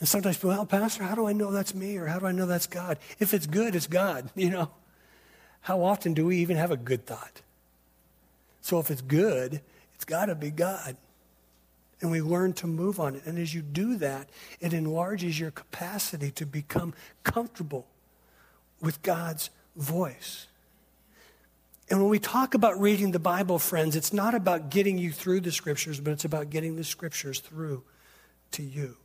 [0.00, 2.46] And sometimes well, Pastor, how do I know that's me or how do I know
[2.46, 2.98] that's God?
[3.18, 4.70] If it's good, it's God, you know.
[5.62, 7.42] How often do we even have a good thought?
[8.62, 9.60] So if it's good,
[9.94, 10.96] it's got to be God.
[12.00, 13.22] And we learn to move on it.
[13.26, 14.28] And as you do that,
[14.60, 17.86] it enlarges your capacity to become comfortable
[18.80, 20.46] with God's voice.
[21.90, 25.40] And when we talk about reading the Bible, friends, it's not about getting you through
[25.40, 27.82] the scriptures, but it's about getting the scriptures through
[28.52, 28.96] to you.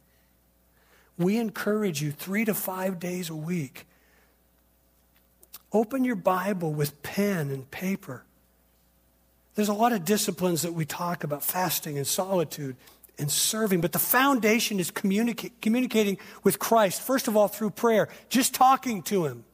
[1.18, 3.88] We encourage you three to five days a week.
[5.72, 8.25] Open your Bible with pen and paper.
[9.56, 12.76] There's a lot of disciplines that we talk about fasting and solitude
[13.18, 18.10] and serving, but the foundation is communica- communicating with Christ, first of all, through prayer,
[18.30, 19.46] just talking to Him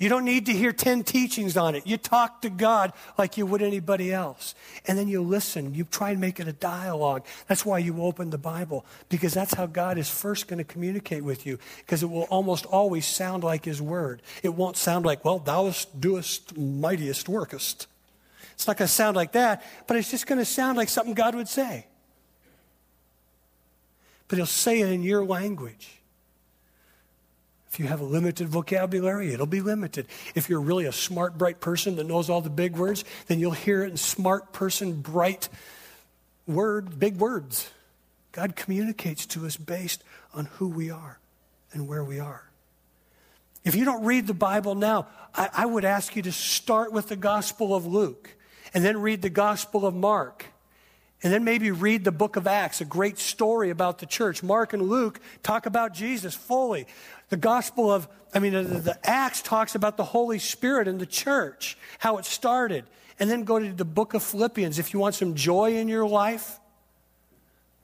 [0.00, 1.84] You don't need to hear 10 teachings on it.
[1.84, 4.54] You talk to God like you would anybody else.
[4.86, 5.74] And then you listen.
[5.74, 7.26] You try and make it a dialogue.
[7.48, 11.24] That's why you open the Bible, because that's how God is first going to communicate
[11.24, 14.22] with you, because it will almost always sound like His Word.
[14.44, 17.88] It won't sound like, well, thou doest mightiest workest.
[18.58, 21.14] It's not going to sound like that, but it's just going to sound like something
[21.14, 21.86] God would say.
[24.26, 25.88] But He'll say it in your language.
[27.70, 30.08] If you have a limited vocabulary, it'll be limited.
[30.34, 33.52] If you're really a smart, bright person that knows all the big words, then you'll
[33.52, 35.48] hear it in smart person, bright
[36.48, 37.70] word, big words.
[38.32, 40.02] God communicates to us based
[40.34, 41.20] on who we are
[41.72, 42.50] and where we are.
[43.64, 47.06] If you don't read the Bible now, I, I would ask you to start with
[47.06, 48.34] the Gospel of Luke
[48.74, 50.46] and then read the Gospel of Mark.
[51.22, 54.42] And then maybe read the book of Acts, a great story about the church.
[54.42, 56.86] Mark and Luke talk about Jesus fully.
[57.28, 61.06] The Gospel of, I mean, the, the, Acts talks about the Holy Spirit and the
[61.06, 62.84] church, how it started.
[63.18, 64.78] And then go to the book of Philippians.
[64.78, 66.60] If you want some joy in your life,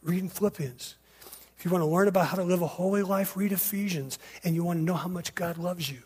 [0.03, 0.95] read in Philippians.
[1.59, 4.21] If you want to learn about how to live a holy life, read Ephesians.
[4.45, 6.03] And you want to know how much God loves you.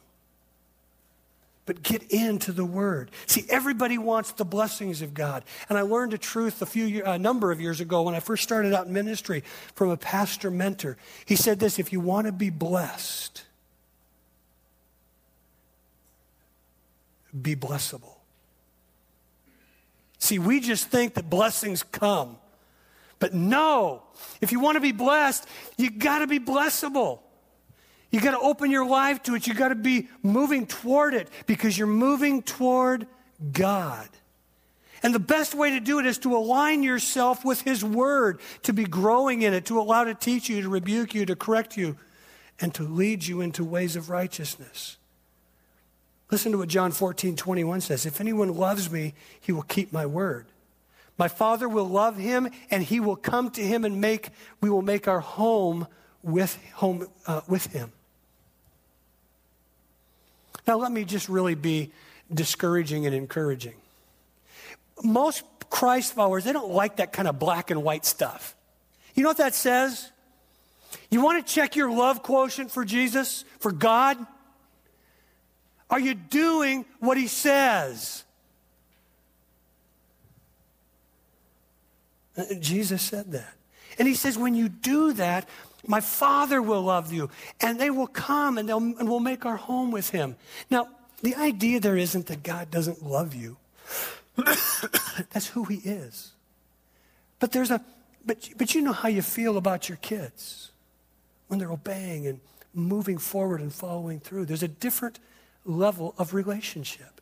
[1.68, 3.10] But get into the Word.
[3.26, 5.44] See, everybody wants the blessings of God.
[5.68, 8.42] And I learned a truth a few a number of years ago when I first
[8.42, 10.96] started out in ministry from a pastor mentor.
[11.26, 13.44] He said this: If you want to be blessed,
[17.38, 18.14] be blessable.
[20.16, 22.38] See, we just think that blessings come.
[23.18, 24.04] But no,
[24.40, 27.18] if you want to be blessed, you got to be blessable.
[28.10, 29.46] You got to open your life to it.
[29.46, 33.06] You got to be moving toward it because you're moving toward
[33.52, 34.08] God.
[35.02, 38.72] And the best way to do it is to align yourself with His Word, to
[38.72, 41.96] be growing in it, to allow to teach you, to rebuke you, to correct you,
[42.60, 44.96] and to lead you into ways of righteousness.
[46.30, 48.06] Listen to what John 14, 21 says.
[48.06, 50.46] If anyone loves me, he will keep my word.
[51.16, 54.82] My Father will love him, and he will come to him and make, we will
[54.82, 55.86] make our home
[56.22, 57.92] with, home, uh, with him.
[60.68, 61.92] Now, let me just really be
[62.32, 63.72] discouraging and encouraging.
[65.02, 68.54] Most Christ followers, they don't like that kind of black and white stuff.
[69.14, 70.12] You know what that says?
[71.10, 74.18] You want to check your love quotient for Jesus, for God?
[75.88, 78.24] Are you doing what he says?
[82.36, 83.54] Uh, Jesus said that.
[83.98, 85.48] And he says, when you do that,
[85.88, 89.56] my Father will love you, and they will come and, they'll, and we'll make our
[89.56, 90.36] home with him.
[90.70, 90.88] Now,
[91.22, 93.56] the idea there isn't that God doesn't love you.
[95.32, 96.32] That's who he is.
[97.40, 97.82] But there's a
[98.24, 100.70] but but you know how you feel about your kids
[101.48, 102.40] when they're obeying and
[102.74, 104.44] moving forward and following through.
[104.44, 105.18] There's a different
[105.64, 107.20] level of relationship.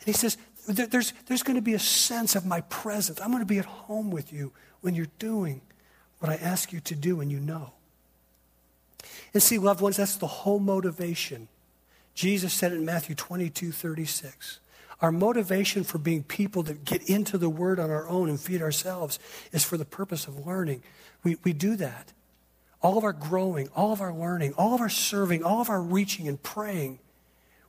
[0.00, 3.20] And he says, there's, there's going to be a sense of my presence.
[3.20, 5.60] I'm going to be at home with you when you're doing
[6.22, 7.72] what I ask you to do and you know.
[9.34, 11.48] And see, loved ones, that's the whole motivation.
[12.14, 14.60] Jesus said in Matthew 22 36.
[15.00, 18.62] Our motivation for being people that get into the Word on our own and feed
[18.62, 19.18] ourselves
[19.50, 20.84] is for the purpose of learning.
[21.24, 22.12] We, we do that.
[22.80, 25.82] All of our growing, all of our learning, all of our serving, all of our
[25.82, 27.00] reaching and praying,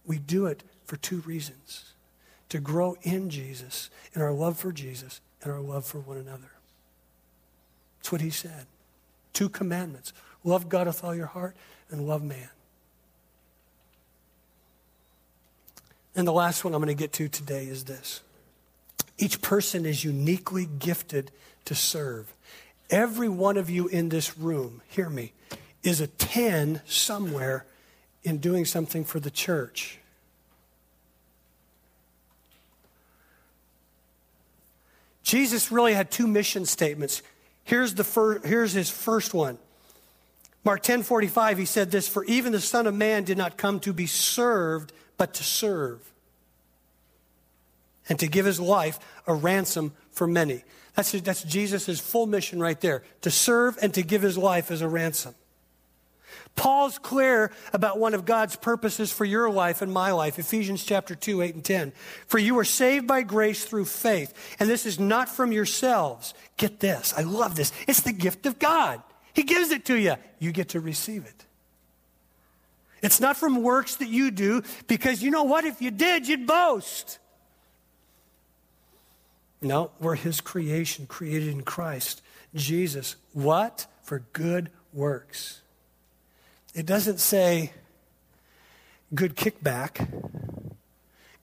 [0.05, 1.93] we do it for two reasons
[2.49, 6.52] to grow in Jesus, in our love for Jesus, and our love for one another.
[8.03, 8.65] That's what he said.
[9.31, 10.11] Two commandments
[10.43, 11.55] love God with all your heart
[11.89, 12.49] and love man.
[16.13, 18.21] And the last one I'm going to get to today is this
[19.17, 21.31] each person is uniquely gifted
[21.63, 22.33] to serve.
[22.89, 25.31] Every one of you in this room, hear me,
[25.81, 27.65] is a 10 somewhere
[28.25, 29.97] in doing something for the church.
[35.23, 37.21] Jesus really had two mission statements.
[37.63, 39.57] Here's, the fir- here's his first one.
[40.65, 43.79] Mark 10 45, he said this For even the Son of Man did not come
[43.81, 46.11] to be served, but to serve,
[48.07, 50.63] and to give his life a ransom for many.
[50.95, 54.81] That's, that's Jesus' full mission right there to serve and to give his life as
[54.81, 55.35] a ransom.
[56.55, 60.37] Paul's clear about one of God's purposes for your life and my life.
[60.37, 61.93] Ephesians chapter 2, 8 and 10.
[62.27, 66.33] For you are saved by grace through faith, and this is not from yourselves.
[66.57, 67.13] Get this.
[67.17, 67.71] I love this.
[67.87, 69.01] It's the gift of God.
[69.33, 70.15] He gives it to you.
[70.37, 71.45] You get to receive it.
[73.01, 75.65] It's not from works that you do, because you know what?
[75.65, 77.17] If you did, you'd boast.
[79.59, 82.21] No, we're his creation, created in Christ.
[82.53, 83.15] Jesus.
[83.33, 83.87] What?
[84.03, 85.62] For good works.
[86.73, 87.71] It doesn't say,
[89.13, 90.07] good kickback,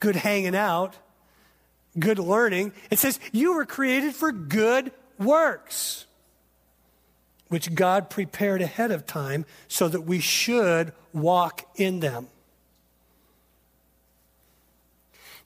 [0.00, 0.96] good hanging out,
[1.98, 2.72] good learning.
[2.90, 6.06] It says you were created for good works,
[7.48, 12.28] which God prepared ahead of time so that we should walk in them.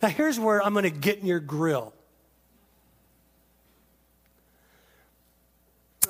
[0.03, 1.94] Now, here's where I'm going to get in your grill.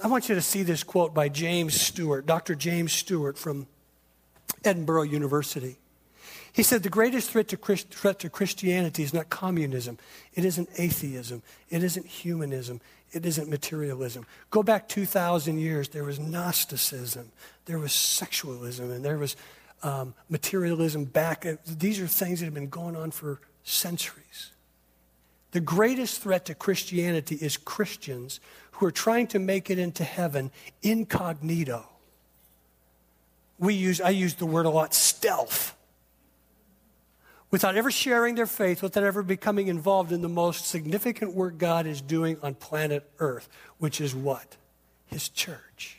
[0.03, 2.55] I want you to see this quote by James Stewart, Dr.
[2.55, 3.67] James Stewart from
[4.65, 5.77] Edinburgh University.
[6.53, 9.99] He said, The greatest threat to, Christ, threat to Christianity is not communism,
[10.35, 12.81] it isn't atheism, it isn't humanism,
[13.13, 14.27] it isn't materialism.
[14.51, 17.33] Go back 2,000 years, there was Gnosticism,
[17.67, 19.37] there was sexualism, and there was
[19.83, 21.47] um, materialism back.
[21.67, 24.53] These are things that have been going on for centuries.
[25.55, 28.41] The greatest threat to Christianity is Christians
[28.75, 30.51] who are trying to make it into heaven
[30.83, 31.87] incognito.
[33.59, 35.77] We use, I use the word a lot, stealth.
[37.51, 41.87] Without ever sharing their faith, without ever becoming involved in the most significant work God
[41.87, 43.49] is doing on planet Earth,
[43.79, 44.57] which is what?
[45.07, 45.99] His church.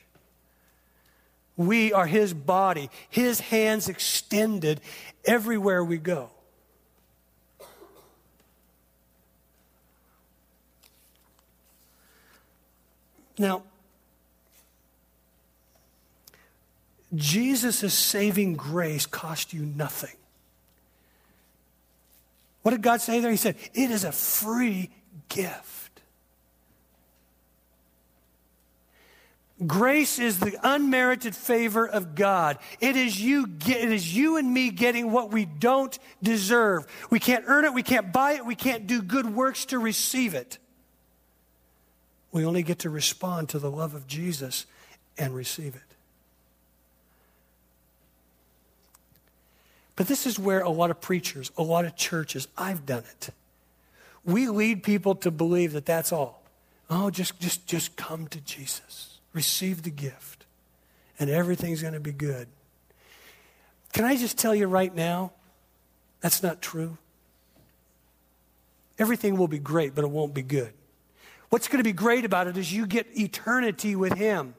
[1.56, 4.82] We are His body, His hands extended
[5.24, 6.30] everywhere we go.
[13.38, 13.64] Now,
[17.14, 20.16] Jesus' saving grace cost you nothing.
[22.62, 23.32] What did God say there?
[23.32, 24.90] He said, It is a free
[25.30, 25.86] gift.
[29.66, 32.58] Grace is the unmerited favor of God.
[32.82, 36.86] It is you it is you and me getting what we don't deserve.
[37.10, 40.34] We can't earn it, we can't buy it, we can't do good works to receive
[40.34, 40.58] it.
[42.36, 44.66] We only get to respond to the love of Jesus
[45.18, 45.96] and receive it.
[49.96, 53.30] But this is where a lot of preachers, a lot of churches, I've done it.
[54.26, 56.44] We lead people to believe that that's all.
[56.90, 59.20] Oh, just just just come to Jesus.
[59.32, 60.44] Receive the gift
[61.18, 62.50] and everything's going to be good.
[63.94, 65.32] Can I just tell you right now?
[66.20, 66.98] That's not true.
[69.00, 70.74] Everything will be great, but it won't be good.
[71.50, 74.56] What's going to be great about it is you get eternity with Him.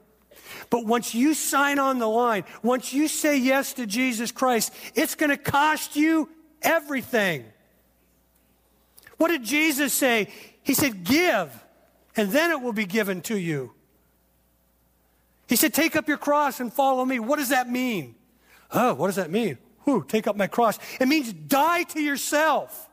[0.69, 5.15] But once you sign on the line, once you say yes to Jesus Christ, it's
[5.15, 6.29] going to cost you
[6.61, 7.45] everything.
[9.17, 10.31] What did Jesus say?
[10.63, 11.51] He said, Give,
[12.15, 13.73] and then it will be given to you.
[15.47, 17.19] He said, Take up your cross and follow me.
[17.19, 18.15] What does that mean?
[18.71, 19.57] Oh, what does that mean?
[19.85, 20.77] Whew, take up my cross.
[20.99, 22.89] It means die to yourself.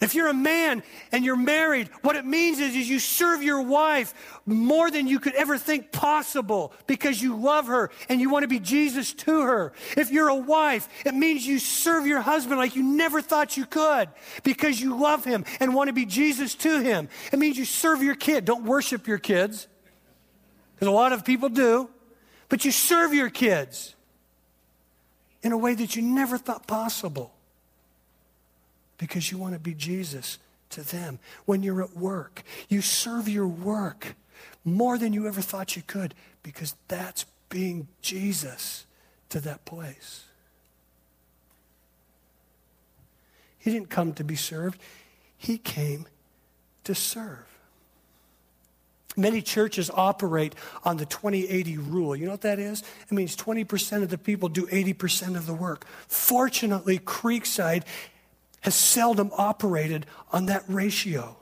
[0.00, 0.82] If you're a man
[1.12, 4.14] and you're married, what it means is, is you serve your wife
[4.46, 8.48] more than you could ever think possible because you love her and you want to
[8.48, 9.74] be Jesus to her.
[9.98, 13.66] If you're a wife, it means you serve your husband like you never thought you
[13.66, 14.08] could
[14.42, 17.10] because you love him and want to be Jesus to him.
[17.30, 18.46] It means you serve your kid.
[18.46, 19.68] Don't worship your kids
[20.74, 21.90] because a lot of people do,
[22.48, 23.94] but you serve your kids
[25.42, 27.34] in a way that you never thought possible
[29.00, 30.38] because you want to be Jesus
[30.68, 31.18] to them.
[31.46, 34.14] When you're at work, you serve your work
[34.62, 38.84] more than you ever thought you could because that's being Jesus
[39.30, 40.26] to that place.
[43.58, 44.78] He didn't come to be served,
[45.36, 46.06] He came
[46.84, 47.46] to serve.
[49.16, 52.14] Many churches operate on the 20 80 rule.
[52.14, 52.82] You know what that is?
[53.02, 55.84] It means 20% of the people do 80% of the work.
[56.06, 57.82] Fortunately, Creekside
[58.60, 61.36] has seldom operated on that ratio.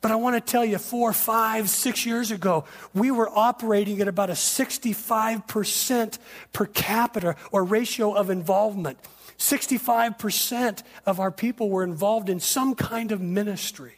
[0.00, 2.64] But I want to tell you, four, five, six years ago,
[2.94, 6.18] we were operating at about a 65%
[6.52, 8.98] per capita or ratio of involvement.
[9.38, 13.94] 65% of our people were involved in some kind of ministry,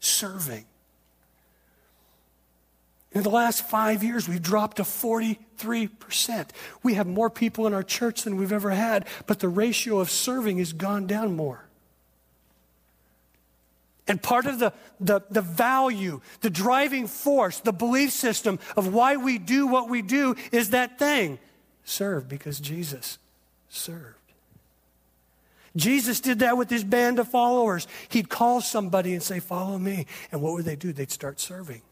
[0.00, 0.64] serving.
[3.12, 6.50] In the last five years, we've dropped to 43%.
[6.82, 10.10] We have more people in our church than we've ever had, but the ratio of
[10.10, 11.64] serving has gone down more.
[14.06, 19.16] And part of the, the, the, value, the driving force, the belief system of why
[19.16, 21.38] we do what we do is that thing
[21.84, 23.18] serve because Jesus
[23.68, 24.14] served.
[25.76, 27.86] Jesus did that with his band of followers.
[28.08, 30.06] He'd call somebody and say, Follow me.
[30.32, 30.92] And what would they do?
[30.92, 31.82] They'd start serving.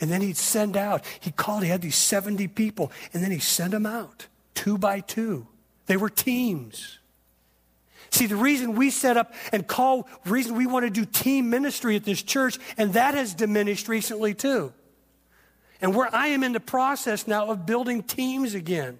[0.00, 3.38] And then he'd send out, he called, he had these 70 people, and then he
[3.38, 5.46] sent them out two by two.
[5.86, 6.98] They were teams.
[8.10, 11.96] See, the reason we set up and call, reason we want to do team ministry
[11.96, 14.72] at this church, and that has diminished recently too,
[15.80, 18.98] And where I am in the process now of building teams again.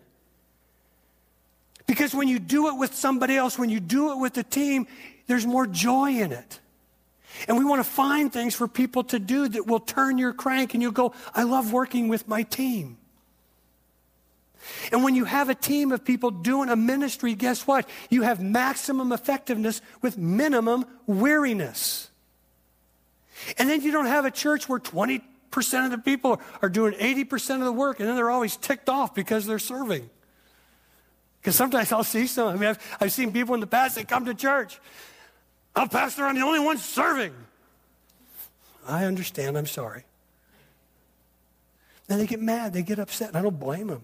[1.87, 4.87] Because when you do it with somebody else, when you do it with a team,
[5.27, 6.61] there's more joy in it.
[7.49, 10.75] And we want to find things for people to do that will turn your crank
[10.75, 12.99] and you'll go, I love working with my team.
[14.91, 17.89] And when you have a team of people doing a ministry, guess what?
[18.11, 22.11] You have maximum effectiveness with minimum weariness.
[23.59, 25.23] And then you don't have a church where 20%
[25.85, 29.15] of the people are doing 80% of the work and then they're always ticked off
[29.15, 30.09] because they're serving.
[31.41, 34.09] Because sometimes I'll see some, I mean, I've, I've seen people in the past, that
[34.09, 34.81] come to church.
[35.77, 37.35] Oh, Pastor, I'm the only one serving.
[38.89, 40.05] I understand, I'm sorry.
[42.07, 44.03] Then they get mad, they get upset, and I don't blame them.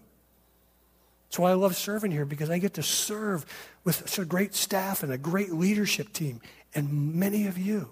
[1.29, 3.47] That's why I love serving here because I get to serve
[3.85, 6.43] with such a great staff and a great leadership team,
[6.75, 7.89] and many of you.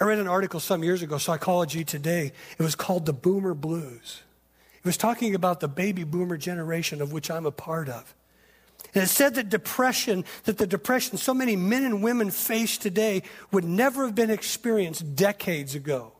[0.00, 2.32] I read an article some years ago, Psychology Today.
[2.56, 4.22] It was called The Boomer Blues.
[4.76, 8.14] It was talking about the baby boomer generation of which I'm a part of.
[8.94, 13.22] And it said that depression, that the depression so many men and women face today
[13.52, 16.12] would never have been experienced decades ago.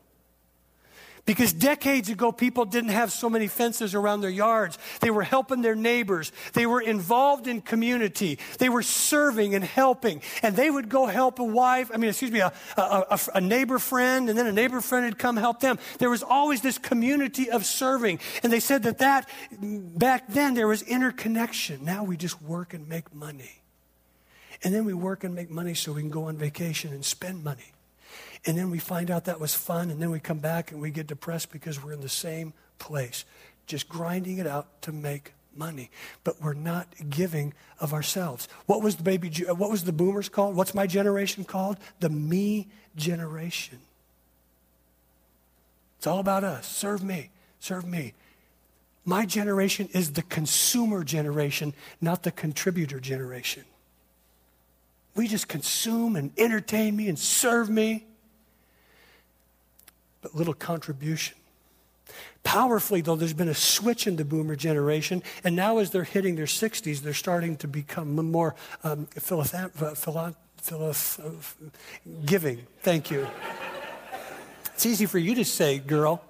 [1.29, 4.79] Because decades ago, people didn't have so many fences around their yards.
[4.99, 6.31] They were helping their neighbors.
[6.53, 8.39] They were involved in community.
[8.57, 10.23] They were serving and helping.
[10.41, 13.41] And they would go help a wife, I mean, excuse me, a, a, a, a
[13.41, 15.77] neighbor friend, and then a neighbor friend would come help them.
[15.99, 18.21] There was always this community of serving.
[18.41, 19.29] And they said that that,
[19.61, 21.85] back then, there was interconnection.
[21.85, 23.61] Now we just work and make money.
[24.63, 27.43] And then we work and make money so we can go on vacation and spend
[27.43, 27.71] money.
[28.45, 30.91] And then we find out that was fun, and then we come back and we
[30.91, 33.25] get depressed because we're in the same place,
[33.67, 35.91] just grinding it out to make money.
[36.23, 38.47] But we're not giving of ourselves.
[38.65, 40.55] What was the baby, uh, what was the boomers called?
[40.55, 41.77] What's my generation called?
[41.99, 43.79] The me generation.
[45.97, 46.65] It's all about us.
[46.65, 47.29] Serve me.
[47.59, 48.13] Serve me.
[49.03, 53.65] My generation is the consumer generation, not the contributor generation.
[55.15, 58.05] We just consume and entertain me and serve me
[60.21, 61.35] but little contribution.
[62.43, 66.35] Powerfully, though, there's been a switch in the boomer generation, and now as they're hitting
[66.35, 69.07] their 60s, they're starting to become more um,
[72.25, 72.65] giving.
[72.81, 73.27] Thank you.
[74.73, 76.23] It's easy for you to say, girl.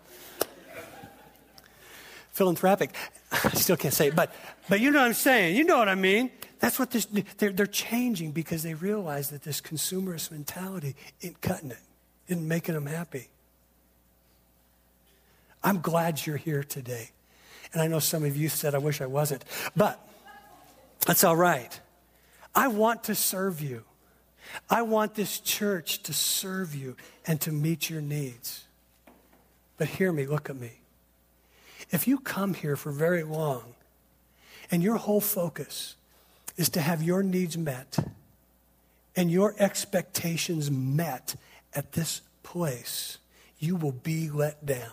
[2.31, 2.95] Philanthropic.
[3.31, 4.33] I still can't say it, but,
[4.67, 5.55] but you know what I'm saying.
[5.55, 6.31] You know what I mean.
[6.59, 11.71] That's what this, they're, they're changing because they realize that this consumerist mentality ain't cutting
[11.71, 11.79] it,
[12.27, 13.29] isn't making them happy.
[15.63, 17.11] I'm glad you're here today.
[17.73, 19.45] And I know some of you said, I wish I wasn't,
[19.75, 19.99] but
[21.05, 21.79] that's all right.
[22.55, 23.83] I want to serve you.
[24.69, 26.95] I want this church to serve you
[27.27, 28.65] and to meet your needs.
[29.77, 30.79] But hear me, look at me.
[31.91, 33.75] If you come here for very long
[34.71, 35.95] and your whole focus
[36.57, 37.97] is to have your needs met
[39.15, 41.35] and your expectations met
[41.73, 43.17] at this place,
[43.59, 44.91] you will be let down.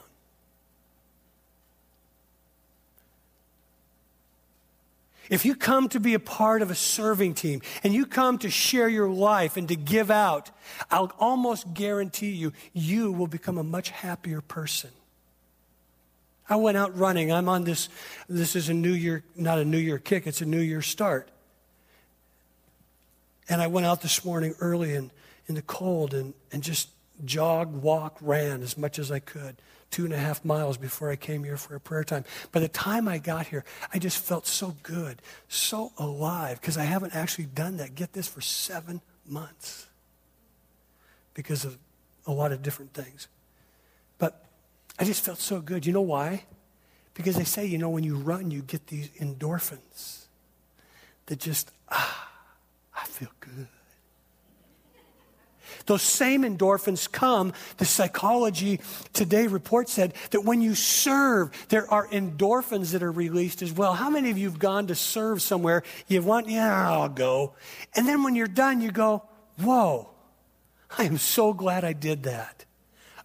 [5.30, 8.50] If you come to be a part of a serving team and you come to
[8.50, 10.50] share your life and to give out,
[10.90, 14.90] I'll almost guarantee you, you will become a much happier person.
[16.48, 17.32] I went out running.
[17.32, 17.88] I'm on this,
[18.28, 21.28] this is a new year, not a new year kick, it's a new year start.
[23.48, 25.10] And I went out this morning early in,
[25.46, 26.88] in the cold and, and just
[27.24, 29.56] jogged, walked, ran as much as I could
[29.90, 32.24] two and a half miles before I came here for a prayer time.
[32.52, 36.84] By the time I got here, I just felt so good, so alive, because I
[36.84, 37.94] haven't actually done that.
[37.94, 39.86] Get this for seven months
[41.34, 41.78] because of
[42.26, 43.28] a lot of different things.
[44.18, 44.44] But
[44.98, 45.86] I just felt so good.
[45.86, 46.44] You know why?
[47.14, 50.26] Because they say, you know, when you run, you get these endorphins
[51.26, 52.30] that just, ah,
[52.94, 53.68] I feel good.
[55.84, 58.80] Those same endorphins come, the Psychology
[59.12, 63.92] Today report said that when you serve, there are endorphins that are released as well.
[63.92, 65.82] How many of you have gone to serve somewhere?
[66.08, 67.54] You want, yeah, I'll go.
[67.94, 69.22] And then when you're done, you go,
[69.60, 70.08] whoa,
[70.96, 72.64] I am so glad I did that.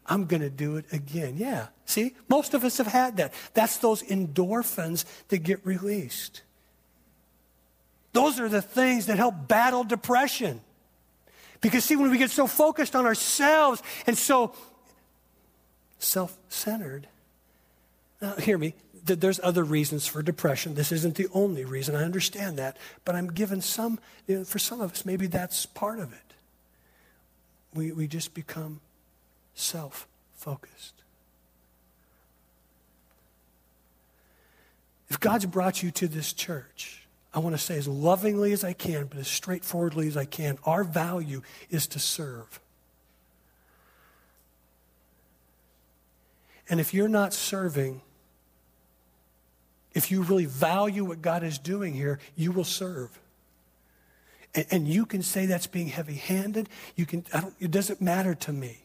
[0.06, 1.36] I'm going to do it again.
[1.38, 1.68] Yeah.
[1.86, 3.34] See, most of us have had that.
[3.54, 6.42] That's those endorphins that get released.
[8.14, 10.62] Those are the things that help battle depression.
[11.62, 14.54] Because, see, when we get so focused on ourselves and so
[16.00, 17.08] self centered,
[18.20, 18.74] now hear me,
[19.06, 20.76] there's other reasons for depression.
[20.76, 21.96] This isn't the only reason.
[21.96, 22.78] I understand that.
[23.06, 26.34] But I'm given some, you know, for some of us, maybe that's part of it.
[27.74, 28.80] We, we just become
[29.54, 30.94] self focused.
[35.10, 37.01] If God's brought you to this church,
[37.34, 40.58] I want to say as lovingly as I can, but as straightforwardly as I can,
[40.66, 42.60] our value is to serve.
[46.70, 48.02] And if you're not serving,
[49.94, 53.18] if you really value what God is doing here, you will serve.
[54.56, 56.70] And, and you can say that's being heavy handed.
[56.96, 57.26] You can,
[57.60, 58.80] it doesn't matter to me.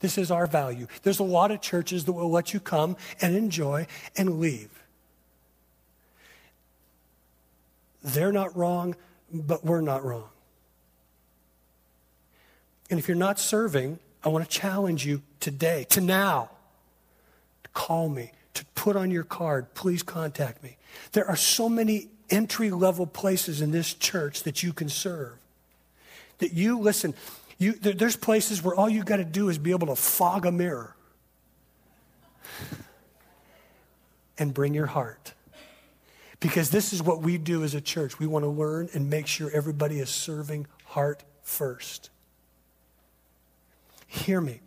[0.00, 0.86] This is our value.
[1.02, 4.77] There's a lot of churches that will let you come and enjoy and leave.
[8.02, 8.96] They're not wrong,
[9.32, 10.28] but we're not wrong.
[12.90, 16.50] And if you're not serving, I want to challenge you today, to now,
[17.64, 20.76] to call me, to put on your card, please contact me.
[21.12, 25.34] There are so many entry level places in this church that you can serve.
[26.38, 27.14] That you, listen,
[27.58, 30.46] you, there, there's places where all you got to do is be able to fog
[30.46, 30.94] a mirror
[34.38, 35.34] and bring your heart.
[36.40, 38.18] Because this is what we do as a church.
[38.18, 42.10] We want to learn and make sure everybody is serving heart first.
[44.06, 44.60] Hear me.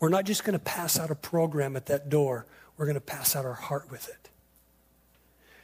[0.00, 2.46] We're not just going to pass out a program at that door,
[2.76, 4.30] we're going to pass out our heart with it.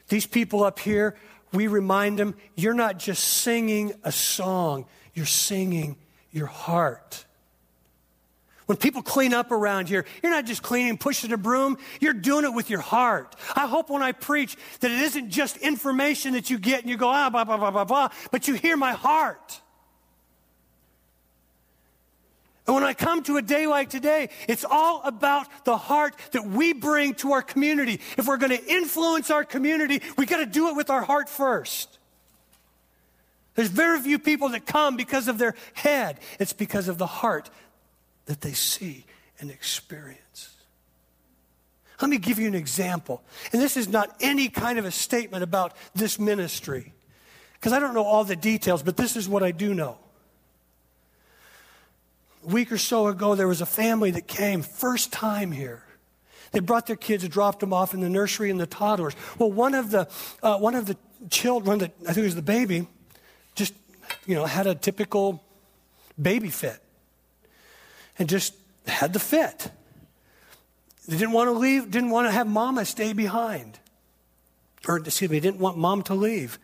[0.08, 1.16] These people up here,
[1.52, 5.96] we remind them you're not just singing a song, you're singing
[6.30, 7.26] your heart.
[8.66, 12.44] When people clean up around here, you're not just cleaning, pushing a broom, you're doing
[12.44, 13.34] it with your heart.
[13.56, 16.96] I hope when I preach that it isn't just information that you get and you
[16.96, 19.60] go, ah, blah, blah, blah, blah, blah, but you hear my heart.
[22.66, 26.46] And when I come to a day like today, it's all about the heart that
[26.46, 28.00] we bring to our community.
[28.16, 31.28] If we're going to influence our community, we got to do it with our heart
[31.28, 31.98] first.
[33.56, 36.20] There's very few people that come because of their head.
[36.38, 37.50] It's because of the heart
[38.26, 39.04] that they see
[39.40, 40.56] and experience.
[42.00, 43.22] Let me give you an example.
[43.52, 46.92] And this is not any kind of a statement about this ministry,
[47.54, 49.98] because I don't know all the details, but this is what I do know.
[52.44, 55.84] A week or so ago, there was a family that came, first time here.
[56.50, 59.14] They brought their kids, dropped them off in the nursery and the toddlers.
[59.38, 60.08] Well, one of the,
[60.42, 60.96] uh, one of the
[61.30, 62.88] children, that I think it was the baby,
[63.54, 63.74] just,
[64.26, 65.42] you know, had a typical
[66.20, 66.81] baby fit
[68.22, 68.54] and just
[68.86, 69.68] had the fit.
[71.08, 73.80] They didn't want to leave, didn't want to have mama stay behind.
[74.86, 76.60] Or, excuse me, didn't want mom to leave.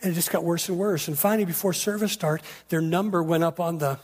[0.00, 1.08] And it just got worse and worse.
[1.08, 3.98] And finally, before service start, their number went up on the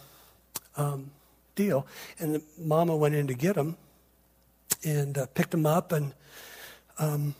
[0.76, 1.10] um,
[1.54, 1.86] deal.
[2.18, 3.78] And the mama went in to get them
[4.84, 6.12] and uh, picked them up and
[6.98, 7.34] um,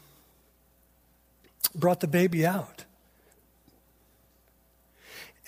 [1.75, 2.87] brought the baby out.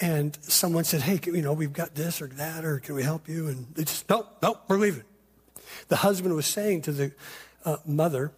[0.00, 3.28] And someone said, Hey, you know, we've got this or that, or can we help
[3.28, 3.48] you?
[3.48, 5.04] And they just, Nope, nope, we're leaving.
[5.88, 7.12] The husband was saying to the
[7.64, 8.32] uh, mother,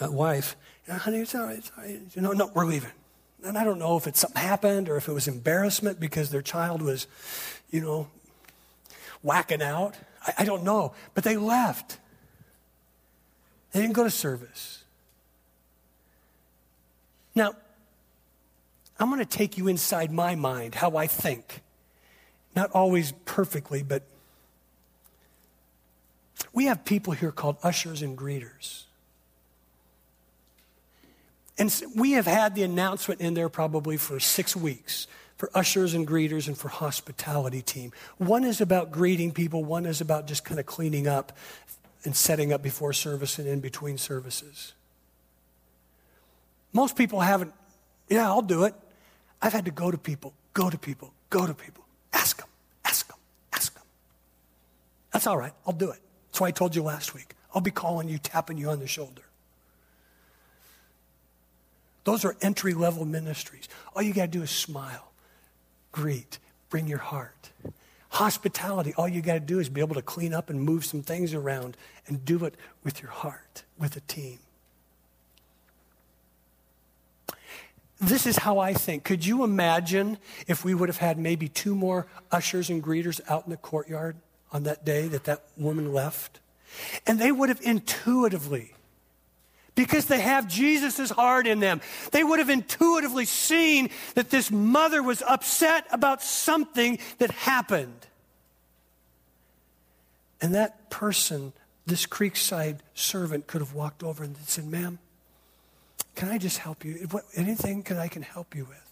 [0.00, 0.56] uh, wife,
[0.88, 2.00] honey, it's all right, it's all right.
[2.14, 2.90] You know, no, we're leaving.
[3.44, 6.42] And I don't know if it something happened or if it was embarrassment because their
[6.42, 7.06] child was,
[7.70, 8.08] you know,
[9.22, 9.96] whacking out.
[10.26, 10.94] I, I don't know.
[11.14, 11.98] But they left.
[13.72, 14.84] They didn't go to service.
[17.34, 17.54] Now,
[18.98, 21.62] I'm going to take you inside my mind, how I think.
[22.54, 24.02] Not always perfectly, but
[26.52, 28.84] we have people here called ushers and greeters.
[31.58, 36.06] And we have had the announcement in there probably for six weeks for ushers and
[36.06, 37.92] greeters and for hospitality team.
[38.18, 41.36] One is about greeting people, one is about just kind of cleaning up
[42.04, 44.74] and setting up before service and in between services.
[46.72, 47.52] Most people haven't,
[48.08, 48.74] yeah, I'll do it.
[49.44, 51.84] I've had to go to people, go to people, go to people,
[52.14, 52.48] ask them,
[52.82, 53.18] ask them,
[53.52, 53.82] ask them.
[55.12, 55.52] That's all right.
[55.66, 56.00] I'll do it.
[56.28, 57.34] That's why I told you last week.
[57.54, 59.20] I'll be calling you, tapping you on the shoulder.
[62.04, 63.68] Those are entry level ministries.
[63.94, 65.12] All you got to do is smile,
[65.92, 66.38] greet,
[66.70, 67.50] bring your heart.
[68.08, 71.02] Hospitality, all you got to do is be able to clean up and move some
[71.02, 71.76] things around
[72.06, 74.38] and do it with your heart, with a team.
[78.00, 79.04] This is how I think.
[79.04, 83.44] Could you imagine if we would have had maybe two more ushers and greeters out
[83.44, 84.16] in the courtyard
[84.52, 86.40] on that day that that woman left?
[87.06, 88.74] And they would have intuitively,
[89.76, 91.80] because they have Jesus' heart in them,
[92.10, 98.06] they would have intuitively seen that this mother was upset about something that happened.
[100.40, 101.52] And that person,
[101.86, 104.98] this Creekside servant, could have walked over and said, Ma'am,
[106.14, 107.06] can I just help you?
[107.10, 108.84] What, anything can I can help you with?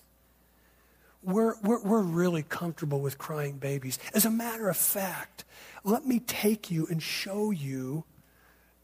[1.22, 3.98] we're, we're, we're really comfortable with crying babies.
[4.14, 5.44] As a matter of fact,
[5.84, 8.04] let me take you and show you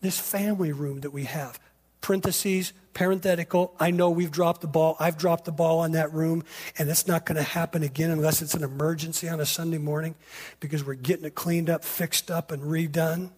[0.00, 1.58] this family room that we have.
[2.00, 4.96] Parentheses, parenthetical, I know we've dropped the ball.
[5.00, 6.44] I've dropped the ball on that room,
[6.78, 10.14] and it's not going to happen again unless it's an emergency on a Sunday morning
[10.60, 13.30] because we're getting it cleaned up, fixed up, and redone.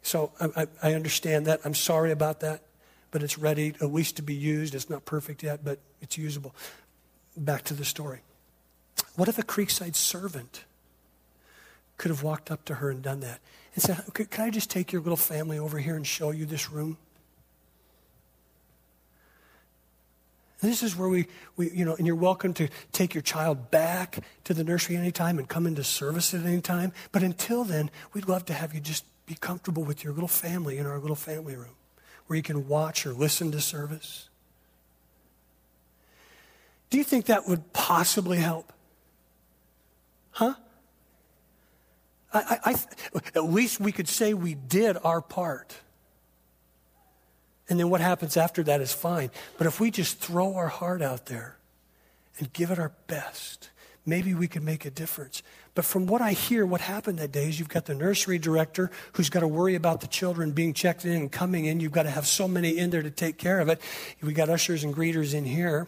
[0.00, 1.60] So I, I understand that.
[1.64, 2.62] I'm sorry about that,
[3.16, 4.74] but it's ready at least to be used.
[4.74, 6.54] It's not perfect yet, but it's usable.
[7.34, 8.20] Back to the story.
[9.14, 10.66] What if a Creekside servant
[11.96, 13.40] could have walked up to her and done that
[13.74, 16.70] and said, Can I just take your little family over here and show you this
[16.70, 16.98] room?
[20.60, 24.18] This is where we, we, you know, and you're welcome to take your child back
[24.44, 26.92] to the nursery anytime and come into service at any time.
[27.12, 30.76] But until then, we'd love to have you just be comfortable with your little family
[30.76, 31.75] in our little family room
[32.26, 34.28] where you can watch or listen to service.
[36.90, 38.72] Do you think that would possibly help?
[40.30, 40.54] Huh?
[42.32, 45.76] I, I, I, at least we could say we did our part.
[47.68, 49.30] And then what happens after that is fine.
[49.58, 51.56] But if we just throw our heart out there
[52.38, 53.70] and give it our best,
[54.04, 55.42] maybe we could make a difference.
[55.76, 58.90] But from what I hear, what happened that day is you've got the nursery director
[59.12, 61.80] who's got to worry about the children being checked in and coming in.
[61.80, 63.82] You've got to have so many in there to take care of it.
[64.22, 65.86] We got ushers and greeters in here.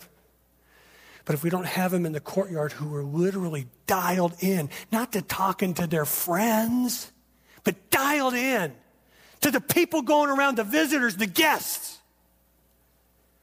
[1.24, 5.12] But if we don't have them in the courtyard who are literally dialed in, not
[5.12, 7.10] to talking to their friends,
[7.64, 8.74] but dialed in
[9.40, 11.98] to the people going around, the visitors, the guests,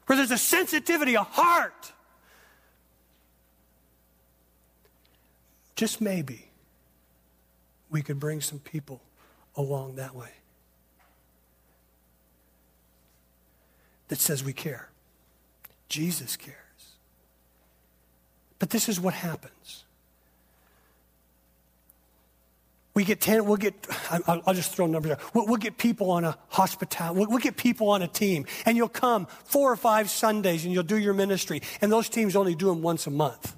[0.06, 1.92] where there's a sensitivity, a heart.
[5.76, 6.48] Just maybe
[7.90, 9.00] we could bring some people
[9.54, 10.30] along that way
[14.08, 14.88] that says we care.
[15.88, 16.56] Jesus cares.
[18.58, 19.84] But this is what happens.
[22.94, 23.74] We get 10, we'll get,
[24.26, 25.26] I'll, just throw numbers there.
[25.34, 28.74] We'll, we'll, get people on a hospital, we'll, we'll, get people on a team, and
[28.74, 31.60] you'll come four or five Sundays and you'll do your ministry.
[31.82, 33.54] And those teams only do them once a month.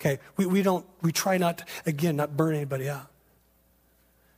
[0.00, 3.10] Okay, we, we don't, we try not, to, again, not burn anybody out.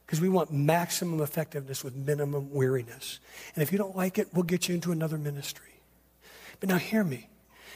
[0.06, 3.20] Because we want maximum effectiveness with minimum weariness.
[3.54, 5.82] And if you don't like it, we'll get you into another ministry.
[6.60, 7.28] But now hear me.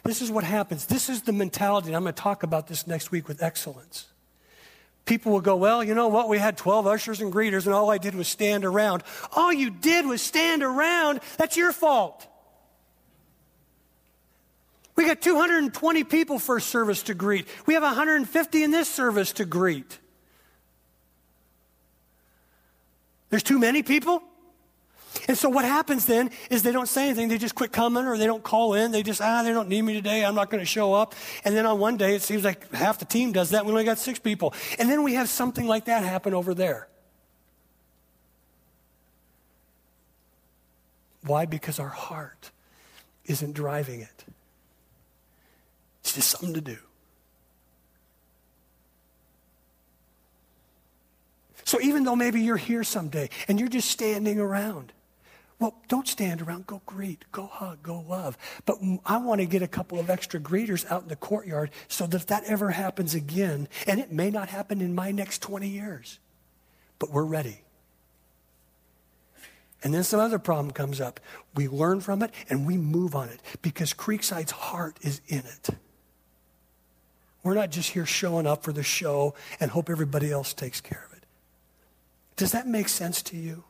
[0.04, 0.86] This is what happens.
[0.86, 1.88] This is the mentality.
[1.88, 4.06] And I'm going to talk about this next week with excellence.
[5.04, 6.28] People will go, Well, you know what?
[6.28, 9.02] We had 12 ushers and greeters, and all I did was stand around.
[9.32, 11.20] All you did was stand around.
[11.38, 12.26] That's your fault.
[14.94, 17.46] We got 220 people first service to greet.
[17.66, 19.98] We have 150 in this service to greet.
[23.30, 24.22] There's too many people?
[25.28, 27.28] And so what happens then is they don't say anything.
[27.28, 28.92] They just quit coming or they don't call in.
[28.92, 30.24] They just, ah, they don't need me today.
[30.24, 31.14] I'm not going to show up.
[31.44, 33.64] And then on one day, it seems like half the team does that.
[33.64, 34.54] We only got six people.
[34.78, 36.88] And then we have something like that happen over there.
[41.24, 41.46] Why?
[41.46, 42.50] Because our heart
[43.24, 44.24] isn't driving it.
[46.14, 46.78] Just something to do.
[51.64, 54.92] So even though maybe you're here someday and you're just standing around,
[55.58, 56.66] well, don't stand around.
[56.66, 58.36] Go greet, go hug, go love.
[58.66, 62.06] But I want to get a couple of extra greeters out in the courtyard so
[62.06, 65.68] that if that ever happens again, and it may not happen in my next 20
[65.68, 66.18] years,
[66.98, 67.60] but we're ready.
[69.84, 71.20] And then some other problem comes up.
[71.54, 75.70] We learn from it and we move on it because Creekside's heart is in it.
[77.42, 81.04] We're not just here showing up for the show and hope everybody else takes care
[81.10, 81.24] of it.
[82.36, 83.64] Does that make sense to you?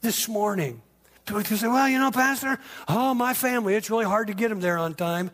[0.00, 0.80] this morning.
[1.26, 2.58] People say, well, you know, Pastor,
[2.88, 5.30] oh, my family, it's really hard to get them there on time.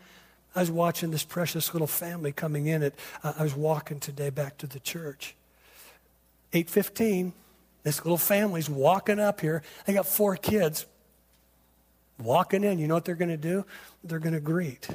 [0.55, 2.83] I was watching this precious little family coming in.
[2.83, 5.35] At, uh, I was walking today back to the church.
[6.53, 7.33] 8.15,
[7.83, 9.63] this little family's walking up here.
[9.85, 10.87] They got four kids
[12.19, 12.79] walking in.
[12.79, 13.65] You know what they're going to do?
[14.03, 14.89] They're going to greet.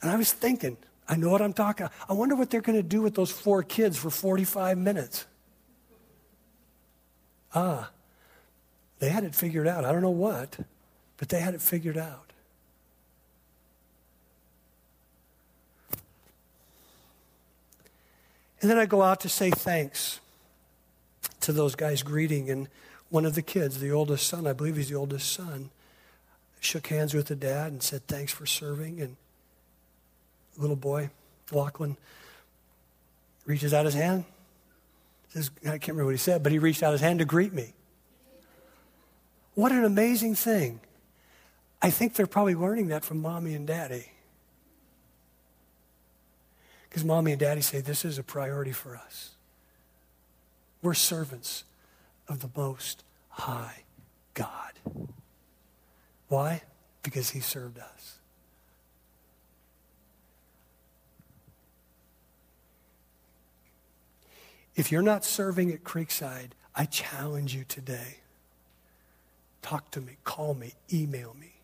[0.00, 0.76] And I was thinking,
[1.08, 3.62] I know what I'm talking I wonder what they're going to do with those four
[3.62, 5.26] kids for 45 minutes.
[7.54, 7.90] Ah,
[8.98, 9.84] they had it figured out.
[9.84, 10.58] I don't know what,
[11.16, 12.32] but they had it figured out.
[18.60, 20.20] And then I go out to say thanks
[21.40, 22.68] to those guys greeting, and
[23.08, 25.70] one of the kids, the oldest son, I believe he's the oldest son,
[26.60, 29.00] shook hands with the dad and said thanks for serving.
[29.00, 29.16] And
[30.58, 31.10] little boy,
[31.52, 31.96] Lachlan,
[33.46, 34.24] reaches out his hand,
[35.28, 37.52] says, I can't remember what he said, but he reached out his hand to greet
[37.52, 37.72] me.
[39.54, 40.80] What an amazing thing.
[41.80, 44.12] I think they're probably learning that from mommy and daddy.
[46.88, 49.32] Because mommy and daddy say this is a priority for us.
[50.82, 51.64] We're servants
[52.28, 53.82] of the Most High
[54.34, 54.72] God.
[56.28, 56.62] Why?
[57.02, 57.97] Because He served us.
[64.78, 68.18] If you're not serving at Creekside, I challenge you today.
[69.60, 71.54] Talk to me, call me, email me.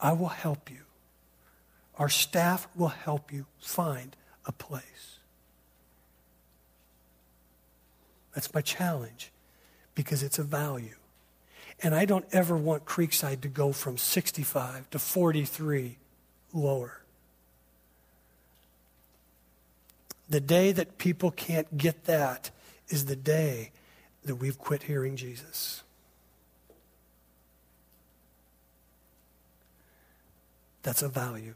[0.00, 0.82] I will help you.
[1.96, 4.14] Our staff will help you find
[4.46, 5.18] a place.
[8.32, 9.32] That's my challenge
[9.96, 10.94] because it's a value.
[11.82, 15.98] And I don't ever want Creekside to go from 65 to 43
[16.54, 16.99] lower.
[20.30, 22.50] The day that people can't get that
[22.88, 23.72] is the day
[24.24, 25.82] that we've quit hearing Jesus.
[30.82, 31.54] That's a value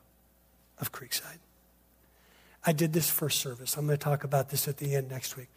[0.79, 1.39] of Creekside.
[2.67, 3.77] I did this first service.
[3.77, 5.49] I'm going to talk about this at the end next week.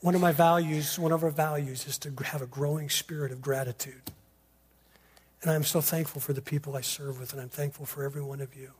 [0.00, 3.40] One of my values, one of our values, is to have a growing spirit of
[3.40, 4.12] gratitude.
[5.42, 8.22] And I'm so thankful for the people I serve with, and I'm thankful for every
[8.22, 8.72] one of you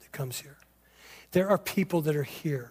[0.00, 0.58] that comes here.
[1.32, 2.70] There are people that are here,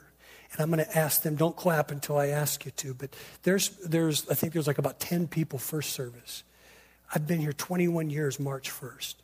[0.51, 3.69] and I'm going to ask them, don't clap until I ask you to, but there's,
[3.77, 6.43] there's I think there's like about 10 people first service.
[7.13, 9.15] I've been here 21 years, March 1st.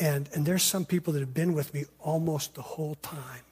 [0.00, 3.42] And, and there's some people that have been with me almost the whole time.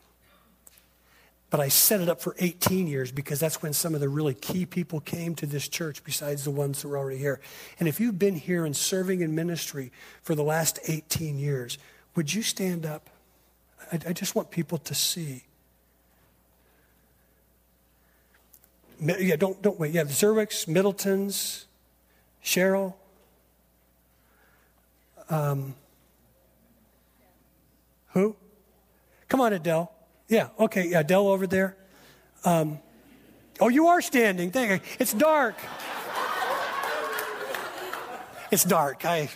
[1.51, 4.35] But I set it up for 18 years because that's when some of the really
[4.35, 7.41] key people came to this church besides the ones that were already here.
[7.79, 9.91] And if you've been here and serving in ministry
[10.23, 11.77] for the last 18 years,
[12.15, 13.11] would you stand up?
[13.93, 15.45] I, I just want people to see.
[19.01, 19.93] Yeah, don't, don't wait.
[19.93, 21.65] Yeah, Zerwicks, Middletons,
[22.45, 22.95] Cheryl.
[25.31, 25.75] Um,
[28.09, 28.37] who?
[29.29, 29.91] Come on, Adele.
[30.29, 31.77] Yeah, okay, yeah, Adele over there.
[32.45, 32.79] Um,
[33.61, 34.51] oh, you are standing.
[34.51, 34.81] Thank you.
[34.99, 35.57] It's dark.
[38.51, 39.05] it's dark.
[39.05, 39.31] I.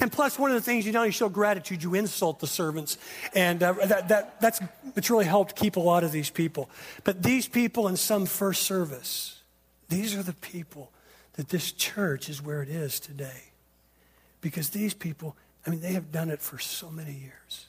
[0.00, 2.98] And plus, one of the things you don't show gratitude, you insult the servants,
[3.34, 4.60] and uh, that, that that's
[4.94, 6.68] it's really helped keep a lot of these people.
[7.04, 9.40] But these people in some first service,
[9.88, 10.92] these are the people
[11.34, 13.52] that this church is where it is today,
[14.40, 15.36] because these people,
[15.66, 17.66] I mean, they have done it for so many years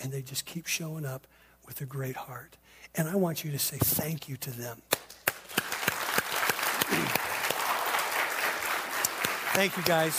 [0.00, 1.26] and they just keep showing up
[1.66, 2.56] with a great heart.
[2.94, 4.82] And I want you to say thank you to them.
[9.54, 10.14] Thank you, guys.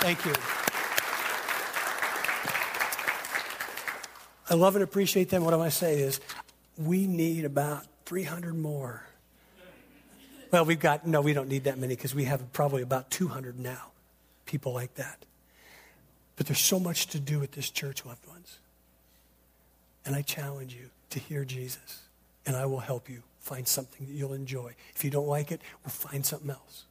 [0.00, 0.59] Thank you.
[4.50, 5.44] I love and appreciate them.
[5.44, 6.20] What I want to say is
[6.76, 9.06] we need about 300 more.
[10.50, 13.60] Well, we've got, no, we don't need that many because we have probably about 200
[13.60, 13.92] now,
[14.46, 15.24] people like that.
[16.34, 18.58] But there's so much to do at this church, loved ones.
[20.04, 22.00] And I challenge you to hear Jesus,
[22.44, 24.74] and I will help you find something that you'll enjoy.
[24.96, 26.86] If you don't like it, we'll find something else.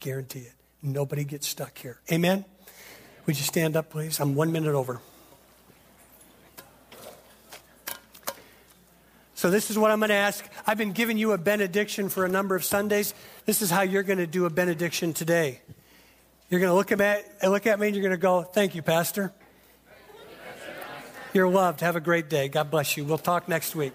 [0.00, 0.54] Guarantee it.
[0.82, 1.98] Nobody gets stuck here.
[2.10, 2.46] Amen?
[3.26, 4.20] Would you stand up, please?
[4.20, 5.00] I'm one minute over.
[9.44, 10.42] So, this is what I'm going to ask.
[10.66, 13.12] I've been giving you a benediction for a number of Sundays.
[13.44, 15.60] This is how you're going to do a benediction today.
[16.48, 18.80] You're going to look at, look at me and you're going to go, Thank you,
[18.80, 19.34] Pastor.
[21.34, 21.82] You're loved.
[21.82, 22.48] Have a great day.
[22.48, 23.04] God bless you.
[23.04, 23.92] We'll talk next week.